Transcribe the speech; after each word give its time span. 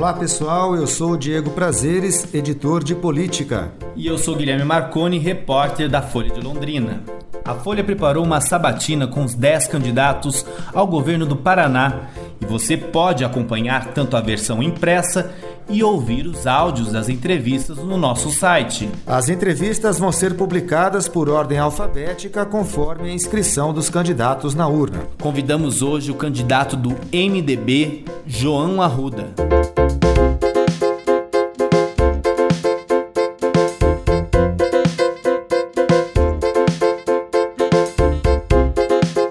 Olá 0.00 0.14
pessoal, 0.14 0.74
eu 0.74 0.86
sou 0.86 1.10
o 1.10 1.16
Diego 1.18 1.50
Prazeres, 1.50 2.32
editor 2.32 2.82
de 2.82 2.94
política. 2.94 3.70
E 3.94 4.06
eu 4.06 4.16
sou 4.16 4.34
Guilherme 4.34 4.64
Marconi, 4.64 5.18
repórter 5.18 5.90
da 5.90 6.00
Folha 6.00 6.30
de 6.30 6.40
Londrina. 6.40 7.02
A 7.44 7.54
Folha 7.54 7.84
preparou 7.84 8.24
uma 8.24 8.40
sabatina 8.40 9.06
com 9.06 9.22
os 9.22 9.34
10 9.34 9.68
candidatos 9.68 10.46
ao 10.72 10.86
governo 10.86 11.26
do 11.26 11.36
Paraná 11.36 12.08
e 12.40 12.46
você 12.46 12.78
pode 12.78 13.26
acompanhar 13.26 13.88
tanto 13.88 14.16
a 14.16 14.22
versão 14.22 14.62
impressa 14.62 15.34
e 15.68 15.84
ouvir 15.84 16.26
os 16.26 16.46
áudios 16.46 16.90
das 16.90 17.10
entrevistas 17.10 17.76
no 17.76 17.98
nosso 17.98 18.30
site. 18.30 18.88
As 19.06 19.28
entrevistas 19.28 19.98
vão 19.98 20.10
ser 20.10 20.34
publicadas 20.34 21.08
por 21.08 21.28
ordem 21.28 21.58
alfabética 21.58 22.46
conforme 22.46 23.10
a 23.10 23.12
inscrição 23.12 23.70
dos 23.70 23.90
candidatos 23.90 24.54
na 24.54 24.66
urna. 24.66 25.02
Convidamos 25.20 25.82
hoje 25.82 26.10
o 26.10 26.14
candidato 26.14 26.74
do 26.74 26.96
MDB, 27.12 28.06
João 28.26 28.80
Arruda. 28.80 29.34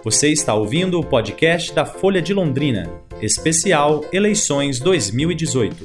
Você 0.10 0.30
está 0.32 0.56
ouvindo 0.56 1.00
o 1.00 1.06
podcast 1.06 1.72
da 1.72 1.86
Folha 1.86 2.20
de 2.20 2.34
Londrina, 2.34 2.90
especial 3.22 4.04
Eleições 4.12 4.80
2018. 4.80 5.84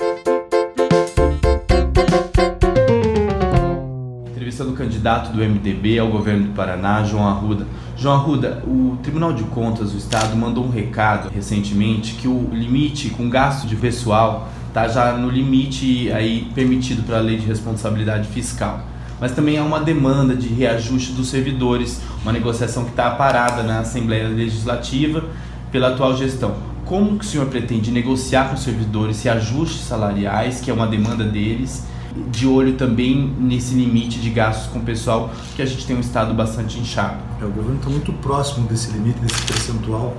Entrevista 4.31 4.65
do 4.65 4.73
candidato 4.73 5.31
do 5.31 5.45
MDB 5.45 5.99
ao 5.99 6.09
governo 6.09 6.45
do 6.45 6.55
Paraná, 6.55 7.05
João 7.05 7.29
Arruda. 7.29 7.67
João 7.99 8.15
Arruda, 8.15 8.63
o 8.67 8.97
Tribunal 9.03 9.35
de 9.35 9.45
Contas 9.45 9.93
do 9.93 9.99
Estado 9.99 10.35
mandou 10.35 10.65
um 10.65 10.71
recado 10.71 11.29
recentemente 11.29 12.15
que 12.15 12.27
o 12.27 12.49
limite 12.51 13.11
com 13.11 13.29
gasto 13.29 13.67
de 13.67 13.77
pessoal 13.77 14.49
está 14.69 14.89
já 14.89 15.13
no 15.19 15.29
limite 15.29 16.11
aí 16.11 16.51
permitido 16.55 17.03
pela 17.03 17.21
lei 17.21 17.37
de 17.37 17.45
responsabilidade 17.45 18.27
fiscal 18.29 18.94
mas 19.21 19.33
também 19.33 19.59
há 19.59 19.63
uma 19.63 19.81
demanda 19.81 20.35
de 20.35 20.49
reajuste 20.49 21.13
dos 21.13 21.29
servidores, 21.29 22.01
uma 22.23 22.33
negociação 22.33 22.85
que 22.85 22.91
está 22.91 23.11
parada 23.11 23.63
na 23.63 23.81
Assembleia 23.81 24.29
Legislativa 24.29 25.25
pela 25.71 25.89
atual 25.89 26.17
gestão. 26.17 26.55
Como 26.85 27.19
que 27.19 27.25
o 27.25 27.29
senhor 27.29 27.47
pretende 27.47 27.91
negociar 27.91 28.49
com 28.49 28.55
os 28.55 28.63
servidores 28.63 29.19
esse 29.19 29.29
ajuste 29.29 29.83
salariais, 29.83 30.61
que 30.61 30.71
é 30.71 30.75
uma 30.75 30.87
demanda 30.87 31.25
deles, 31.25 31.85
de 32.31 32.47
olho 32.47 32.75
também 32.75 33.35
nesse 33.39 33.75
limite 33.75 34.21
de 34.21 34.31
gastos 34.31 34.71
com 34.73 34.79
o 34.79 34.83
pessoal, 34.83 35.33
que 35.57 35.63
a 35.63 35.67
gente 35.67 35.87
tem 35.87 35.97
um 35.97 36.01
estado 36.01 36.33
bastante 36.35 36.79
inchado? 36.79 37.17
É, 37.41 37.45
o 37.45 37.51
governo 37.51 37.77
está 37.77 37.91
muito 37.91 38.13
próximo 38.15 38.69
desse 38.69 38.93
limite, 38.93 39.19
desse 39.19 39.43
percentual 39.43 40.17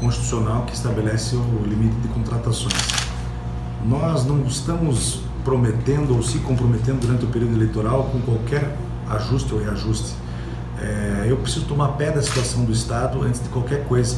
constitucional 0.00 0.64
que 0.66 0.74
estabelece 0.74 1.36
o 1.36 1.64
limite 1.66 1.96
de 1.96 2.08
contratações. 2.08 2.74
Nós 3.86 4.26
não 4.26 4.44
estamos 4.44 5.20
prometendo 5.44 6.16
ou 6.16 6.22
se 6.22 6.38
comprometendo 6.38 7.00
durante 7.00 7.24
o 7.24 7.28
período 7.28 7.54
eleitoral 7.54 8.04
com 8.10 8.20
qualquer 8.20 8.76
ajuste 9.08 9.52
ou 9.52 9.60
reajuste. 9.60 10.14
É, 10.80 11.26
eu 11.28 11.36
preciso 11.36 11.66
tomar 11.66 11.88
pé 11.88 12.10
da 12.10 12.22
situação 12.22 12.64
do 12.64 12.72
Estado 12.72 13.22
antes 13.22 13.42
de 13.42 13.48
qualquer 13.50 13.84
coisa, 13.84 14.16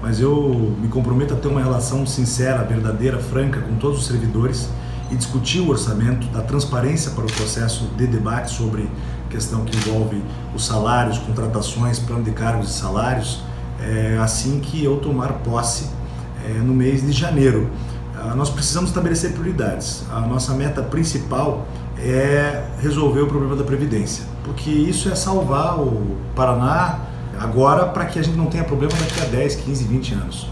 mas 0.00 0.20
eu 0.20 0.74
me 0.80 0.88
comprometo 0.88 1.34
a 1.34 1.36
ter 1.36 1.48
uma 1.48 1.60
relação 1.60 2.06
sincera, 2.06 2.62
verdadeira, 2.62 3.18
franca 3.18 3.60
com 3.60 3.74
todos 3.74 3.98
os 3.98 4.06
servidores 4.06 4.68
e 5.10 5.16
discutir 5.16 5.60
o 5.60 5.70
orçamento, 5.70 6.26
dar 6.28 6.42
transparência 6.42 7.10
para 7.12 7.24
o 7.24 7.32
processo 7.32 7.88
de 7.96 8.06
debate 8.06 8.52
sobre 8.52 8.88
questão 9.28 9.64
que 9.64 9.76
envolve 9.76 10.22
os 10.54 10.64
salários, 10.64 11.18
contratações, 11.18 11.98
plano 11.98 12.22
de 12.22 12.30
cargos 12.30 12.70
e 12.70 12.72
salários, 12.72 13.42
é, 13.80 14.18
assim 14.20 14.60
que 14.60 14.82
eu 14.82 14.96
tomar 14.98 15.32
posse 15.44 15.88
é, 16.44 16.52
no 16.58 16.74
mês 16.74 17.02
de 17.02 17.12
janeiro. 17.12 17.70
Ah, 18.20 18.34
nós 18.34 18.50
precisamos 18.50 18.90
estabelecer 18.90 19.32
prioridades. 19.32 20.02
A 20.10 20.20
nossa 20.20 20.52
meta 20.52 20.82
principal 20.82 21.66
é 21.96 22.64
resolver 22.80 23.20
o 23.20 23.26
problema 23.28 23.54
da 23.54 23.62
Previdência, 23.62 24.24
porque 24.44 24.70
isso 24.70 25.08
é 25.08 25.14
salvar 25.14 25.78
o 25.78 26.16
Paraná 26.34 27.00
agora 27.38 27.86
para 27.86 28.06
que 28.06 28.18
a 28.18 28.22
gente 28.22 28.36
não 28.36 28.46
tenha 28.46 28.64
problema 28.64 28.92
daqui 28.96 29.20
a 29.20 29.24
10, 29.24 29.56
15, 29.56 29.84
20 29.84 30.14
anos. 30.14 30.48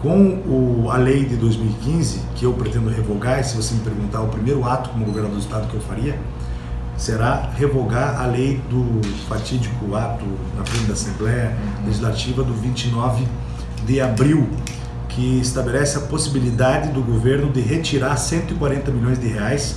Com 0.00 0.40
o, 0.46 0.90
a 0.90 0.96
lei 0.96 1.24
de 1.24 1.36
2015, 1.36 2.22
que 2.34 2.44
eu 2.44 2.52
pretendo 2.54 2.88
revogar, 2.88 3.40
e 3.40 3.44
se 3.44 3.56
você 3.56 3.74
me 3.74 3.80
perguntar, 3.80 4.22
o 4.22 4.28
primeiro 4.28 4.64
ato 4.64 4.90
como 4.90 5.04
governador 5.04 5.36
do 5.36 5.42
estado 5.42 5.68
que 5.68 5.74
eu 5.74 5.80
faria, 5.80 6.18
será 6.96 7.50
revogar 7.56 8.20
a 8.20 8.26
lei 8.26 8.60
do 8.70 9.00
fatídico 9.28 9.94
ato 9.94 10.24
na 10.56 10.64
frente 10.64 10.86
da 10.86 10.94
Assembleia 10.94 11.56
Legislativa 11.84 12.42
do 12.42 12.54
29 12.54 13.26
de 13.84 14.00
abril 14.00 14.48
que 15.14 15.40
estabelece 15.40 15.98
a 15.98 16.00
possibilidade 16.00 16.88
do 16.90 17.02
governo 17.02 17.50
de 17.50 17.60
retirar 17.60 18.16
140 18.16 18.90
milhões 18.90 19.18
de 19.18 19.28
reais 19.28 19.76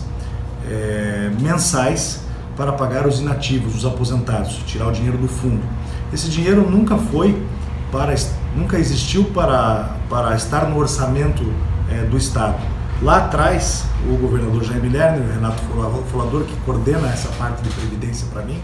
é, 0.68 1.31
mensais 1.40 2.22
para 2.56 2.72
pagar 2.72 3.06
os 3.06 3.19
inativos, 3.19 3.75
os 3.75 3.85
aposentados, 3.85 4.56
tirar 4.66 4.88
o 4.88 4.91
dinheiro 4.91 5.18
do 5.18 5.28
fundo. 5.28 5.62
Esse 6.13 6.29
dinheiro 6.29 6.69
nunca 6.69 6.97
foi 6.97 7.41
para, 7.91 8.16
nunca 8.56 8.79
existiu 8.79 9.25
para, 9.25 9.97
para 10.09 10.35
estar 10.35 10.69
no 10.69 10.78
orçamento 10.78 11.44
é, 11.91 12.06
do 12.06 12.18
Estado. 12.18 12.57
Lá 13.01 13.18
atrás, 13.18 13.84
o 14.09 14.16
governador 14.16 14.63
Jaime 14.63 14.88
Lerner, 14.88 15.22
o 15.22 15.34
Renato 15.34 15.62
Folador, 16.09 16.44
que 16.44 16.56
coordena 16.66 17.09
essa 17.09 17.28
parte 17.34 17.62
de 17.62 17.69
previdência 17.69 18.25
para 18.31 18.41
mim, 18.41 18.59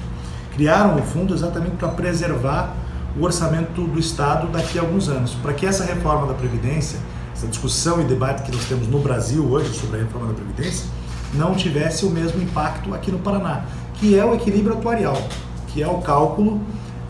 criaram 0.55 0.95
o 0.95 1.03
fundo 1.03 1.33
exatamente 1.33 1.75
para 1.75 1.89
preservar 1.89 2.73
o 3.19 3.23
orçamento 3.23 3.81
do 3.81 3.99
Estado 3.99 4.47
daqui 4.47 4.79
a 4.79 4.81
alguns 4.81 5.09
anos, 5.09 5.33
para 5.35 5.53
que 5.53 5.65
essa 5.65 5.83
reforma 5.83 6.27
da 6.27 6.33
Previdência, 6.33 6.99
essa 7.33 7.47
discussão 7.47 8.01
e 8.01 8.03
debate 8.03 8.43
que 8.43 8.51
nós 8.51 8.65
temos 8.65 8.87
no 8.87 8.99
Brasil 8.99 9.45
hoje 9.45 9.73
sobre 9.73 9.99
a 9.99 10.03
reforma 10.03 10.27
da 10.27 10.33
Previdência, 10.33 10.85
não 11.33 11.55
tivesse 11.55 12.05
o 12.05 12.09
mesmo 12.09 12.41
impacto 12.41 12.93
aqui 12.93 13.11
no 13.11 13.19
Paraná, 13.19 13.65
que 13.95 14.17
é 14.17 14.25
o 14.25 14.33
equilíbrio 14.33 14.77
atuarial, 14.77 15.21
que 15.67 15.81
é 15.81 15.87
o 15.87 15.99
cálculo 15.99 16.61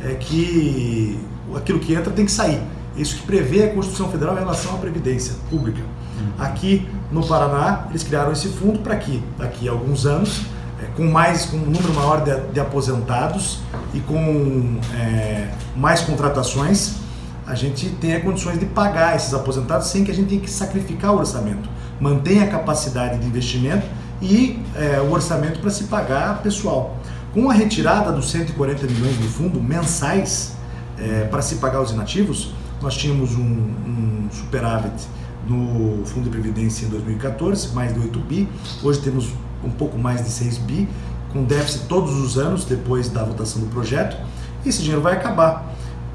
é, 0.04 0.16
que 0.16 1.20
aquilo 1.56 1.80
que 1.80 1.94
entra 1.94 2.12
tem 2.12 2.26
que 2.26 2.32
sair. 2.32 2.62
Isso 2.96 3.18
que 3.18 3.24
prevê 3.24 3.64
a 3.64 3.74
Constituição 3.74 4.10
Federal 4.10 4.36
em 4.36 4.40
relação 4.40 4.76
à 4.76 4.78
Previdência 4.78 5.36
Pública. 5.50 5.80
Uhum. 5.80 6.46
Aqui 6.46 6.88
no 7.12 7.26
Paraná, 7.26 7.88
eles 7.90 8.04
criaram 8.04 8.32
esse 8.32 8.50
fundo 8.50 8.80
para 8.80 8.96
que, 8.98 9.24
daqui 9.38 9.68
a 9.68 9.72
alguns 9.72 10.06
anos, 10.06 10.42
com 10.96 11.06
mais 11.06 11.46
com 11.46 11.58
um 11.58 11.66
número 11.66 11.94
maior 11.94 12.24
de, 12.24 12.54
de 12.54 12.60
aposentados 12.60 13.60
e 13.94 14.00
com 14.00 14.80
é, 14.96 15.50
mais 15.76 16.02
contratações, 16.02 16.96
a 17.46 17.56
gente 17.56 17.90
tenha 17.90 18.20
condições 18.20 18.60
de 18.60 18.66
pagar 18.66 19.16
esses 19.16 19.34
aposentados 19.34 19.88
sem 19.88 20.04
que 20.04 20.12
a 20.12 20.14
gente 20.14 20.30
tenha 20.30 20.42
que 20.42 20.50
sacrificar 20.50 21.14
o 21.14 21.18
orçamento. 21.18 21.70
Mantenha 22.00 22.44
a 22.44 22.48
capacidade 22.48 23.20
de 23.20 23.28
investimento 23.28 23.86
e 24.22 24.60
é, 24.76 25.02
o 25.02 25.12
orçamento 25.12 25.60
para 25.60 25.70
se 25.70 25.86
pagar 25.86 26.42
pessoal. 26.42 26.98
Com 27.34 27.50
a 27.50 27.54
retirada 27.54 28.12
dos 28.12 28.30
140 28.32 28.88
milhões 28.88 29.16
do 29.18 29.28
fundo 29.28 29.62
mensais 29.62 30.54
é, 30.98 31.26
para 31.26 31.42
se 31.42 31.56
pagar 31.56 31.82
os 31.82 31.92
inativos, 31.92 32.54
nós 32.82 32.96
tínhamos 32.96 33.36
um, 33.36 33.42
um 33.42 34.28
superávit 34.32 35.08
no 35.48 36.06
Fundo 36.06 36.26
de 36.26 36.30
Previdência 36.30 36.86
em 36.86 36.90
2014, 36.90 37.74
mais 37.74 37.94
de 37.94 38.00
8 38.00 38.20
bi. 38.20 38.48
Hoje 38.84 39.00
temos 39.00 39.32
um 39.64 39.70
pouco 39.70 39.98
mais 39.98 40.24
de 40.24 40.30
6 40.30 40.58
bi, 40.60 40.88
com 41.32 41.44
déficit 41.44 41.86
todos 41.88 42.18
os 42.20 42.38
anos 42.38 42.66
depois 42.66 43.10
da 43.10 43.24
votação 43.24 43.62
do 43.62 43.68
projeto. 43.68 44.18
Esse 44.66 44.80
dinheiro 44.80 45.02
vai 45.02 45.14
acabar. 45.14 45.72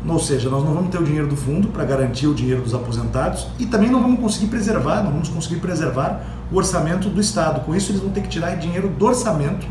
Ou 0.06 0.20
seja, 0.20 0.48
nós 0.48 0.62
não 0.62 0.72
vamos 0.72 0.90
ter 0.90 0.98
o 0.98 1.04
dinheiro 1.04 1.26
do 1.26 1.36
fundo 1.36 1.68
para 1.68 1.84
garantir 1.84 2.26
o 2.28 2.34
dinheiro 2.34 2.62
dos 2.62 2.74
aposentados 2.74 3.48
e 3.58 3.66
também 3.66 3.90
não 3.90 4.00
vamos 4.00 4.20
conseguir 4.20 4.46
preservar, 4.46 5.02
não 5.02 5.10
vamos 5.10 5.28
conseguir 5.28 5.56
preservar 5.56 6.22
o 6.52 6.56
orçamento 6.56 7.08
do 7.08 7.20
Estado. 7.20 7.64
Com 7.64 7.74
isso, 7.74 7.90
eles 7.90 8.00
vão 8.00 8.10
ter 8.10 8.20
que 8.20 8.28
tirar 8.28 8.54
dinheiro 8.56 8.88
do 8.88 9.04
orçamento 9.04 9.66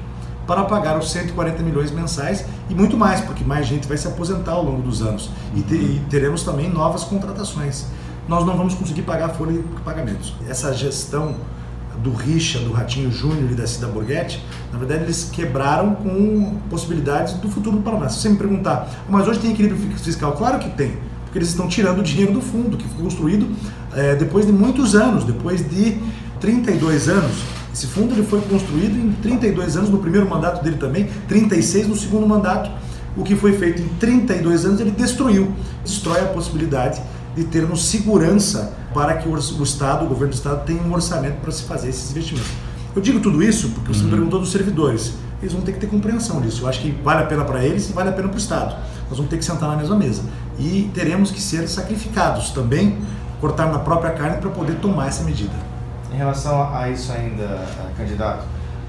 para 0.46 0.64
pagar 0.66 0.98
os 0.98 1.10
140 1.12 1.64
milhões 1.64 1.92
mensais 1.92 2.46
e 2.70 2.76
muito 2.76 2.98
mais, 2.98 3.22
porque 3.22 3.44
mais 3.44 3.66
gente 3.66 3.88
vai 3.88 3.98
se 3.98 4.08
aposentar 4.08 4.52
ao 4.52 4.64
longo 4.64 4.82
dos 4.82 5.02
anos 5.02 5.30
e, 5.56 5.60
e 5.60 6.02
teremos 6.10 6.44
também 6.44 6.70
novas 6.70 7.04
contratações. 7.04 7.86
Nós 8.28 8.46
não 8.46 8.58
vamos 8.58 8.74
conseguir 8.74 9.04
pagar 9.04 9.28
a 9.28 9.34
folha 9.34 9.54
de 9.54 9.60
pagamentos. 9.84 10.34
Essa 10.48 10.74
gestão 10.74 11.36
do 12.04 12.12
Richa, 12.12 12.60
do 12.60 12.72
Ratinho 12.72 13.12
Júnior 13.12 13.52
e 13.52 13.56
da 13.56 13.66
Cida 13.66 13.88
Borghetti, 13.88 14.44
na 14.72 14.80
verdade 14.80 15.04
eles 15.04 15.30
quebraram 15.32 15.96
com 15.96 16.56
possibilidades 16.70 17.34
do 17.36 17.50
futuro 17.50 17.78
do 17.78 17.84
Paraná. 17.84 18.10
Se 18.10 18.20
você 18.20 18.30
me 18.30 18.38
perguntar, 18.38 18.90
mas 19.10 19.28
hoje 19.28 19.40
tem 19.40 19.52
equilíbrio 19.52 19.80
fiscal? 19.98 20.34
Claro 20.34 20.60
que 20.60 20.70
tem, 20.70 20.98
porque 21.24 21.38
eles 21.38 21.50
estão 21.50 21.68
tirando 21.68 22.00
o 22.00 22.04
dinheiro 22.04 22.34
do 22.34 22.42
fundo, 22.42 22.78
que 22.78 22.88
foi 22.88 23.04
construído 23.04 23.48
é, 23.94 24.16
depois 24.16 24.46
de 24.46 24.52
muitos 24.52 24.96
anos, 24.96 25.24
depois 25.24 25.68
de 25.70 25.98
32 26.40 27.10
anos. 27.10 27.32
Esse 27.74 27.88
fundo 27.88 28.14
ele 28.14 28.24
foi 28.24 28.40
construído 28.42 28.98
em 28.98 29.12
32 29.22 29.76
anos, 29.76 29.90
no 29.90 29.98
primeiro 29.98 30.30
mandato 30.30 30.64
dele 30.64 30.78
também, 30.78 31.10
36 31.28 31.88
no 31.88 31.96
segundo 31.96 32.26
mandato. 32.26 32.72
O 33.18 33.24
que 33.24 33.36
foi 33.36 33.54
feito 33.58 33.82
em 33.82 33.88
32 34.00 34.66
anos 34.66 34.80
ele 34.80 34.92
destruiu, 34.92 35.52
destrói 35.84 36.22
a 36.22 36.26
possibilidade 36.26 37.02
de 37.36 37.44
termos 37.44 37.86
segurança 37.86 38.74
para 38.94 39.16
que 39.18 39.28
o 39.28 39.38
Estado, 39.38 40.06
o 40.06 40.08
governo 40.08 40.34
do 40.34 40.38
Estado, 40.38 40.66
tenha 40.66 40.82
um 40.82 40.94
orçamento 40.94 41.42
para 41.42 41.52
se 41.52 41.64
fazer 41.64 41.90
esses 41.90 42.12
investimentos. 42.12 42.52
Eu 42.96 43.02
digo 43.02 43.20
tudo 43.20 43.44
isso 43.44 43.70
porque 43.70 43.94
você 43.94 44.00
uhum. 44.00 44.06
me 44.06 44.12
perguntou 44.12 44.40
dos 44.40 44.52
servidores. 44.52 45.14
Eles 45.42 45.54
vão 45.54 45.62
ter 45.62 45.74
que 45.74 45.80
ter 45.80 45.88
compreensão 45.88 46.40
disso. 46.40 46.64
Eu 46.64 46.70
acho 46.70 46.80
que 46.80 46.92
vale 47.04 47.24
a 47.24 47.26
pena 47.26 47.44
para 47.44 47.64
eles 47.64 47.90
e 47.90 47.94
vale 47.94 48.10
a 48.10 48.14
pena 48.14 48.30
para 48.30 48.36
o 48.36 48.40
Estado. 48.40 48.76
Nós 49.10 49.18
vamos 49.18 49.30
ter 49.30 49.38
que 49.38 49.44
sentar 49.44 49.70
na 49.70 49.76
mesma 49.76 49.98
mesa. 49.98 50.24
E 50.58 50.90
teremos 50.94 51.30
que 51.30 51.42
ser 51.42 51.68
sacrificados 51.68 52.52
também, 52.52 52.98
cortar 53.42 53.70
na 53.70 53.80
própria 53.80 54.12
carne 54.12 54.38
para 54.38 54.50
poder 54.50 54.76
tomar 54.76 55.08
essa 55.08 55.24
medida. 55.24 55.54
Em 56.12 56.16
relação 56.16 56.74
a 56.74 56.90
isso 56.90 57.12
ainda, 57.12 57.68
candidato, 57.98 58.46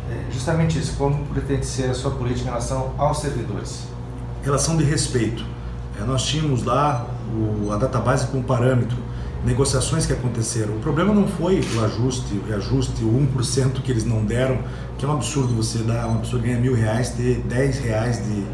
é 0.09 0.33
justamente 0.33 0.79
isso, 0.79 0.97
como 0.97 1.25
pretende 1.27 1.67
ser 1.67 1.91
a 1.91 1.95
sua 1.95 2.13
política 2.13 2.43
em 2.43 2.53
relação 2.53 2.93
aos 2.97 3.19
servidores? 3.19 3.89
Relação 4.45 4.77
de 4.77 4.85
respeito. 4.85 5.45
É, 6.01 6.05
nós 6.05 6.25
tínhamos 6.25 6.63
lá 6.63 7.07
o, 7.35 7.73
a 7.73 7.77
database 7.77 8.27
com 8.29 8.43
parâmetro, 8.43 8.97
negociações 9.45 10.07
que 10.07 10.13
aconteceram. 10.13 10.75
O 10.75 10.81
problema 10.81 11.15
não 11.15 11.27
foi 11.27 11.61
o 11.77 11.85
ajuste, 11.85 12.35
o 12.35 12.49
reajuste, 12.49 13.05
o 13.05 13.29
1% 13.37 13.81
que 13.83 13.93
eles 13.93 14.05
não 14.05 14.25
deram, 14.25 14.59
que 14.99 15.05
é 15.05 15.09
um 15.09 15.13
absurdo 15.13 15.55
você 15.55 15.79
dar, 15.79 16.07
uma 16.07 16.19
pessoa 16.19 16.43
ganha 16.43 16.59
mil 16.59 16.75
reais, 16.75 17.11
ter 17.11 17.39
10 17.43 17.79
reais 17.79 18.25
de 18.25 18.45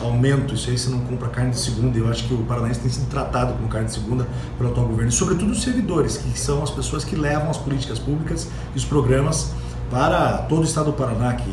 aumento, 0.00 0.54
isso 0.54 0.70
aí 0.70 0.76
você 0.76 0.90
não 0.90 1.00
compra 1.00 1.28
carne 1.28 1.50
de 1.50 1.58
segunda, 1.58 1.96
eu 1.96 2.08
acho 2.08 2.26
que 2.26 2.34
o 2.34 2.38
Paranaense 2.38 2.80
tem 2.80 2.90
sido 2.90 3.08
tratado 3.08 3.52
como 3.52 3.68
carne 3.68 3.86
de 3.86 3.94
segunda 3.94 4.26
pelo 4.58 4.70
atual 4.70 4.86
governo, 4.86 5.10
e 5.10 5.12
sobretudo 5.12 5.52
os 5.52 5.62
servidores, 5.62 6.16
que 6.16 6.38
são 6.38 6.62
as 6.62 6.70
pessoas 6.70 7.04
que 7.04 7.14
levam 7.14 7.50
as 7.50 7.58
políticas 7.58 7.98
públicas 7.98 8.48
e 8.74 8.78
os 8.78 8.84
programas 8.84 9.52
para 9.90 10.38
todo 10.48 10.62
o 10.62 10.64
estado 10.64 10.86
do 10.86 10.92
Paraná, 10.94 11.34
que 11.34 11.50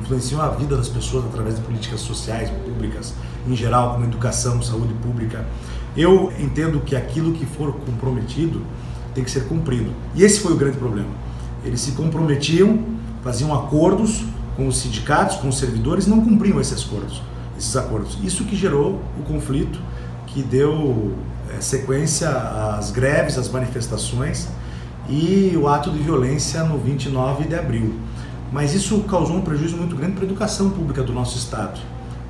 influenciam 0.00 0.40
a 0.40 0.48
vida 0.48 0.76
das 0.76 0.88
pessoas 0.88 1.24
através 1.24 1.56
de 1.56 1.62
políticas 1.62 2.00
sociais, 2.00 2.50
públicas, 2.50 3.14
em 3.46 3.56
geral, 3.56 3.94
como 3.94 4.04
educação, 4.04 4.62
saúde 4.62 4.94
pública. 4.94 5.44
Eu 5.96 6.32
entendo 6.38 6.80
que 6.80 6.96
aquilo 6.96 7.32
que 7.32 7.46
for 7.46 7.72
comprometido 7.72 8.62
tem 9.14 9.22
que 9.22 9.30
ser 9.30 9.44
cumprido. 9.44 9.92
E 10.14 10.24
esse 10.24 10.40
foi 10.40 10.52
o 10.52 10.56
grande 10.56 10.76
problema. 10.76 11.08
Eles 11.64 11.80
se 11.80 11.92
comprometiam, 11.92 12.80
faziam 13.22 13.54
acordos 13.54 14.24
com 14.56 14.66
os 14.66 14.78
sindicatos, 14.78 15.36
com 15.36 15.48
os 15.48 15.58
servidores, 15.58 16.06
não 16.06 16.20
cumpriam 16.20 16.60
esses 16.60 16.84
acordos. 16.84 17.22
Esses 17.56 17.76
acordos. 17.76 18.18
Isso 18.22 18.44
que 18.44 18.56
gerou 18.56 19.00
o 19.18 19.22
conflito, 19.22 19.78
que 20.26 20.42
deu 20.42 21.14
é, 21.56 21.60
sequência 21.60 22.28
às 22.28 22.90
greves, 22.90 23.38
às 23.38 23.48
manifestações 23.48 24.48
e 25.08 25.52
o 25.56 25.68
ato 25.68 25.90
de 25.90 25.98
violência 25.98 26.64
no 26.64 26.78
29 26.78 27.44
de 27.44 27.54
abril. 27.54 27.94
Mas 28.50 28.74
isso 28.74 29.00
causou 29.00 29.36
um 29.36 29.42
prejuízo 29.42 29.76
muito 29.76 29.96
grande 29.96 30.12
para 30.12 30.24
a 30.24 30.26
educação 30.26 30.70
pública 30.70 31.02
do 31.02 31.12
nosso 31.12 31.36
estado. 31.36 31.80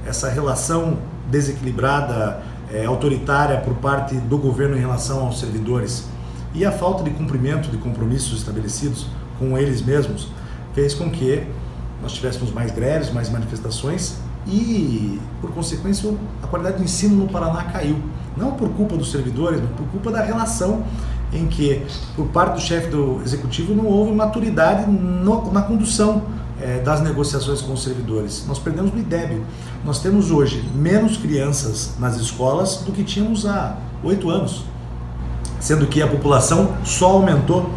Essa 0.07 0.29
relação 0.29 0.99
desequilibrada 1.31 2.43
é, 2.73 2.85
autoritária 2.85 3.59
por 3.61 3.75
parte 3.75 4.15
do 4.15 4.39
governo 4.39 4.77
em 4.77 4.81
relação 4.81 5.27
aos 5.27 5.41
servidores 5.41 6.09
e 6.55 6.65
a 6.65 6.73
falta 6.73 7.03
de 7.03 7.11
cumprimento 7.11 7.71
de 7.71 7.77
compromissos 7.77 8.39
estabelecidos 8.39 9.07
com 9.39 9.59
eles 9.59 9.83
mesmos 9.83 10.29
fez 10.73 10.95
com 10.95 11.11
que 11.11 11.45
nós 12.03 12.13
tivéssemos 12.13 12.53
mais 12.53 12.71
greves, 12.71 13.13
mais 13.13 13.31
manifestações 13.31 14.19
e, 14.47 15.19
por 15.41 15.51
consequência, 15.53 16.15
a 16.43 16.47
qualidade 16.47 16.77
do 16.77 16.85
ensino 16.85 17.17
no 17.17 17.29
Paraná 17.29 17.65
caiu. 17.65 17.97
Não 18.37 18.53
por 18.53 18.69
culpa 18.71 18.97
dos 18.97 19.11
servidores, 19.11 19.61
mas 19.61 19.71
por 19.71 19.87
culpa 19.89 20.11
da 20.11 20.23
relação 20.23 20.85
em 21.33 21.47
que, 21.47 21.85
por 22.15 22.27
parte 22.27 22.55
do 22.55 22.61
chefe 22.61 22.89
do 22.89 23.21
executivo, 23.23 23.75
não 23.75 23.87
houve 23.87 24.13
maturidade 24.13 24.89
no, 24.91 25.51
na 25.53 25.63
condução 25.63 26.23
é, 26.65 26.81
das 26.81 27.03
negociações 27.03 27.61
com 27.61 27.75
os 27.75 27.83
servidores. 27.83 28.47
Nós 28.49 28.59
perdemos 28.59 28.93
o 28.95 28.99
IDEB. 28.99 29.45
Nós 29.85 30.01
temos 30.01 30.31
hoje 30.31 30.67
menos 30.75 31.19
crianças 31.19 31.95
nas 31.99 32.17
escolas 32.17 32.79
do 32.79 32.91
que 32.91 33.05
tínhamos 33.05 33.45
há 33.47 33.77
oito 34.03 34.31
anos, 34.31 34.65
sendo 35.61 35.87
que 35.87 36.01
a 36.01 36.07
população 36.07 36.75
só 36.83 37.11
aumentou. 37.11 37.71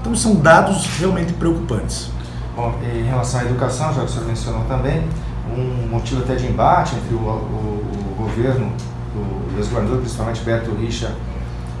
Então 0.00 0.16
são 0.16 0.34
dados 0.34 0.86
realmente 0.98 1.34
preocupantes. 1.34 2.10
Bom, 2.56 2.74
em 2.82 3.04
relação 3.04 3.40
à 3.40 3.44
educação, 3.44 3.92
já 3.94 4.00
que 4.00 4.06
o 4.06 4.08
senhor 4.08 4.26
mencionou 4.26 4.64
também, 4.64 5.06
um 5.54 5.88
motivo 5.88 6.22
até 6.22 6.34
de 6.34 6.46
embate 6.46 6.94
entre 6.96 7.14
o, 7.14 7.18
o, 7.18 8.12
o 8.12 8.14
governo, 8.18 8.72
o 9.14 9.58
ex-governador, 9.58 10.00
principalmente 10.00 10.40
Beto 10.42 10.70
Richa, 10.74 11.14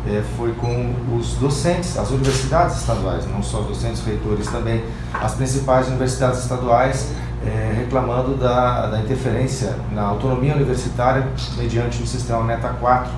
é, 0.06 0.22
foi 0.36 0.52
com 0.54 0.94
os 1.16 1.34
docentes, 1.34 1.96
as 1.96 2.10
universidades 2.10 2.78
estaduais, 2.78 3.26
não 3.26 3.42
só 3.42 3.60
os 3.60 3.68
docentes, 3.68 4.04
reitores 4.04 4.48
também, 4.48 4.82
as 5.14 5.34
principais 5.34 5.86
universidades 5.88 6.40
estaduais 6.40 7.12
é, 7.46 7.72
reclamando 7.76 8.36
da, 8.36 8.86
da 8.86 9.00
interferência 9.00 9.76
na 9.92 10.02
autonomia 10.02 10.54
universitária 10.54 11.26
mediante 11.56 12.02
o 12.02 12.06
sistema 12.06 12.42
Meta 12.42 12.68
4. 12.68 13.10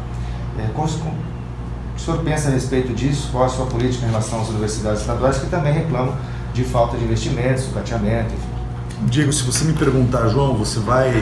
É, 0.59 0.69
como, 0.75 0.87
o 0.87 1.99
senhor 1.99 2.19
pensa 2.23 2.49
a 2.49 2.53
respeito 2.53 2.93
disso? 2.93 3.29
Qual 3.33 3.45
a 3.45 3.49
sua 3.49 3.67
política 3.67 4.05
em 4.05 4.09
relação 4.09 4.41
às 4.41 4.49
universidades 4.49 5.01
estaduais 5.01 5.39
que 5.39 5.47
também 5.47 5.73
reclamam 5.73 6.15
de 6.53 6.65
falta 6.65 6.97
de 6.97 7.05
investimentos, 7.05 7.65
sucateamento, 7.65 8.35
enfim? 8.35 9.07
Diego, 9.07 9.33
se 9.33 9.43
você 9.43 9.65
me 9.65 9.73
perguntar, 9.73 10.29
João, 10.29 10.55
você 10.55 10.79
vai 10.81 11.13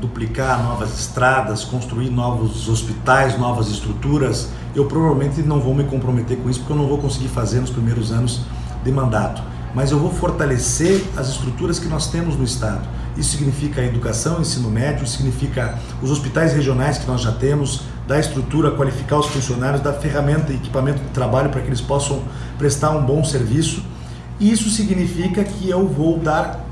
duplicar 0.00 0.62
novas 0.62 0.98
estradas, 0.98 1.64
construir 1.64 2.10
novos 2.10 2.68
hospitais, 2.68 3.38
novas 3.38 3.68
estruturas, 3.68 4.48
eu 4.74 4.86
provavelmente 4.86 5.42
não 5.42 5.60
vou 5.60 5.74
me 5.74 5.84
comprometer 5.84 6.36
com 6.38 6.48
isso 6.48 6.60
porque 6.60 6.72
eu 6.72 6.76
não 6.76 6.86
vou 6.86 6.98
conseguir 6.98 7.28
fazer 7.28 7.60
nos 7.60 7.70
primeiros 7.70 8.12
anos 8.12 8.42
de 8.84 8.92
mandato. 8.92 9.42
Mas 9.74 9.90
eu 9.90 9.98
vou 9.98 10.10
fortalecer 10.10 11.04
as 11.16 11.28
estruturas 11.28 11.78
que 11.78 11.88
nós 11.88 12.06
temos 12.06 12.36
no 12.36 12.44
Estado. 12.44 12.88
Isso 13.16 13.36
significa 13.36 13.80
a 13.80 13.84
educação, 13.84 14.40
ensino 14.40 14.70
médio, 14.70 15.06
significa 15.06 15.78
os 16.00 16.10
hospitais 16.10 16.52
regionais 16.52 16.98
que 16.98 17.06
nós 17.06 17.20
já 17.20 17.32
temos, 17.32 17.82
da 18.06 18.18
estrutura, 18.18 18.70
qualificar 18.70 19.18
os 19.18 19.26
funcionários, 19.26 19.82
dar 19.82 19.92
ferramenta 19.92 20.52
e 20.52 20.56
equipamento 20.56 21.00
de 21.00 21.10
trabalho 21.10 21.50
para 21.50 21.60
que 21.60 21.66
eles 21.66 21.80
possam 21.80 22.22
prestar 22.56 22.90
um 22.90 23.04
bom 23.04 23.22
serviço. 23.22 23.82
Isso 24.40 24.70
significa 24.70 25.44
que 25.44 25.68
eu 25.68 25.86
vou 25.86 26.18
dar 26.18 26.64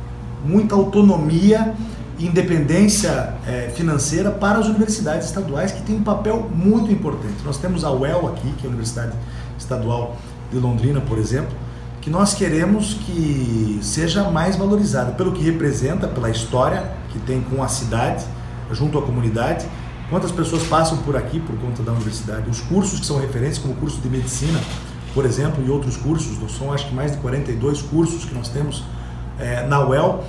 muita 0.45 0.75
autonomia 0.75 1.75
independência 2.19 3.35
é, 3.47 3.71
financeira 3.75 4.31
para 4.31 4.59
as 4.59 4.67
universidades 4.67 5.27
estaduais, 5.27 5.73
que 5.73 5.83
tem 5.83 5.97
um 5.97 6.03
papel 6.03 6.51
muito 6.55 6.91
importante. 6.91 7.35
Nós 7.45 7.59
temos 7.59 7.85
a 7.85 7.91
UEL 7.91 8.29
aqui, 8.29 8.53
que 8.59 8.65
é 8.65 8.67
a 8.67 8.69
Universidade 8.69 9.13
Estadual 9.59 10.17
de 10.51 10.59
Londrina, 10.59 11.01
por 11.01 11.19
exemplo, 11.19 11.55
que 12.01 12.09
nós 12.09 12.35
queremos 12.35 12.95
que 12.95 13.81
seja 13.83 14.31
mais 14.31 14.57
valorizada 14.57 15.13
pelo 15.13 15.33
que 15.33 15.43
representa, 15.43 16.07
pela 16.07 16.31
história 16.31 16.91
que 17.11 17.19
tem 17.19 17.41
com 17.41 17.63
a 17.63 17.69
cidade, 17.69 18.25
junto 18.71 18.99
à 18.99 19.03
comunidade. 19.03 19.67
Quantas 20.09 20.31
pessoas 20.31 20.63
passam 20.63 20.99
por 20.99 21.17
aqui 21.17 21.41
por 21.41 21.57
conta 21.59 21.83
da 21.83 21.93
universidade? 21.93 22.49
Os 22.49 22.61
cursos 22.61 23.01
que 23.01 23.07
são 23.07 23.19
referentes, 23.19 23.59
como 23.59 23.75
o 23.75 23.77
curso 23.77 24.01
de 24.01 24.09
medicina, 24.09 24.61
por 25.13 25.27
exemplo, 25.27 25.65
e 25.67 25.69
outros 25.69 25.97
cursos, 25.97 26.39
são 26.57 26.73
acho 26.73 26.87
que 26.89 26.95
mais 26.95 27.13
de 27.13 27.19
42 27.19 27.83
cursos 27.83 28.25
que 28.25 28.35
nós 28.35 28.49
temos 28.49 28.85
é, 29.39 29.67
na 29.67 29.85
UEL 29.85 30.23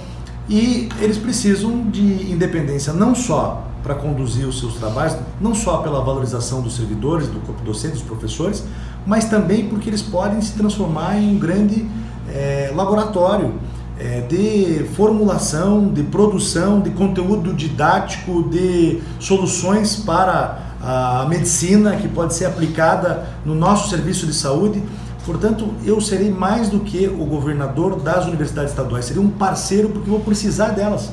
e 0.49 0.89
eles 1.01 1.17
precisam 1.17 1.89
de 1.89 2.31
independência 2.31 2.93
não 2.93 3.13
só 3.13 3.63
para 3.83 3.95
conduzir 3.95 4.47
os 4.47 4.59
seus 4.59 4.75
trabalhos, 4.75 5.15
não 5.39 5.53
só 5.55 5.77
pela 5.77 6.01
valorização 6.03 6.61
dos 6.61 6.75
servidores, 6.75 7.27
do 7.27 7.39
corpo 7.39 7.63
docente, 7.63 7.93
dos 7.93 8.03
professores, 8.03 8.63
mas 9.05 9.25
também 9.25 9.67
porque 9.67 9.89
eles 9.89 10.01
podem 10.01 10.41
se 10.41 10.53
transformar 10.53 11.17
em 11.17 11.35
um 11.35 11.39
grande 11.39 11.85
é, 12.29 12.71
laboratório 12.75 13.53
é, 13.99 14.21
de 14.21 14.85
formulação, 14.95 15.87
de 15.87 16.03
produção, 16.03 16.81
de 16.81 16.91
conteúdo 16.91 17.53
didático, 17.53 18.43
de 18.49 19.01
soluções 19.19 19.95
para 19.95 20.59
a 20.81 21.25
medicina 21.27 21.95
que 21.95 22.07
pode 22.07 22.33
ser 22.33 22.45
aplicada 22.45 23.27
no 23.45 23.55
nosso 23.55 23.89
serviço 23.89 24.27
de 24.27 24.33
saúde. 24.33 24.81
Portanto, 25.27 25.73
eu 25.83 25.99
serei 25.99 26.31
mais 26.31 26.69
do 26.69 26.79
que 26.79 27.05
o 27.05 27.25
governador 27.25 27.99
das 27.99 28.25
universidades 28.25 28.71
estaduais, 28.71 29.03
serei 29.03 29.21
um 29.21 29.29
parceiro 29.29 29.89
porque 29.89 30.09
vou 30.09 30.21
precisar 30.21 30.69
delas. 30.69 31.11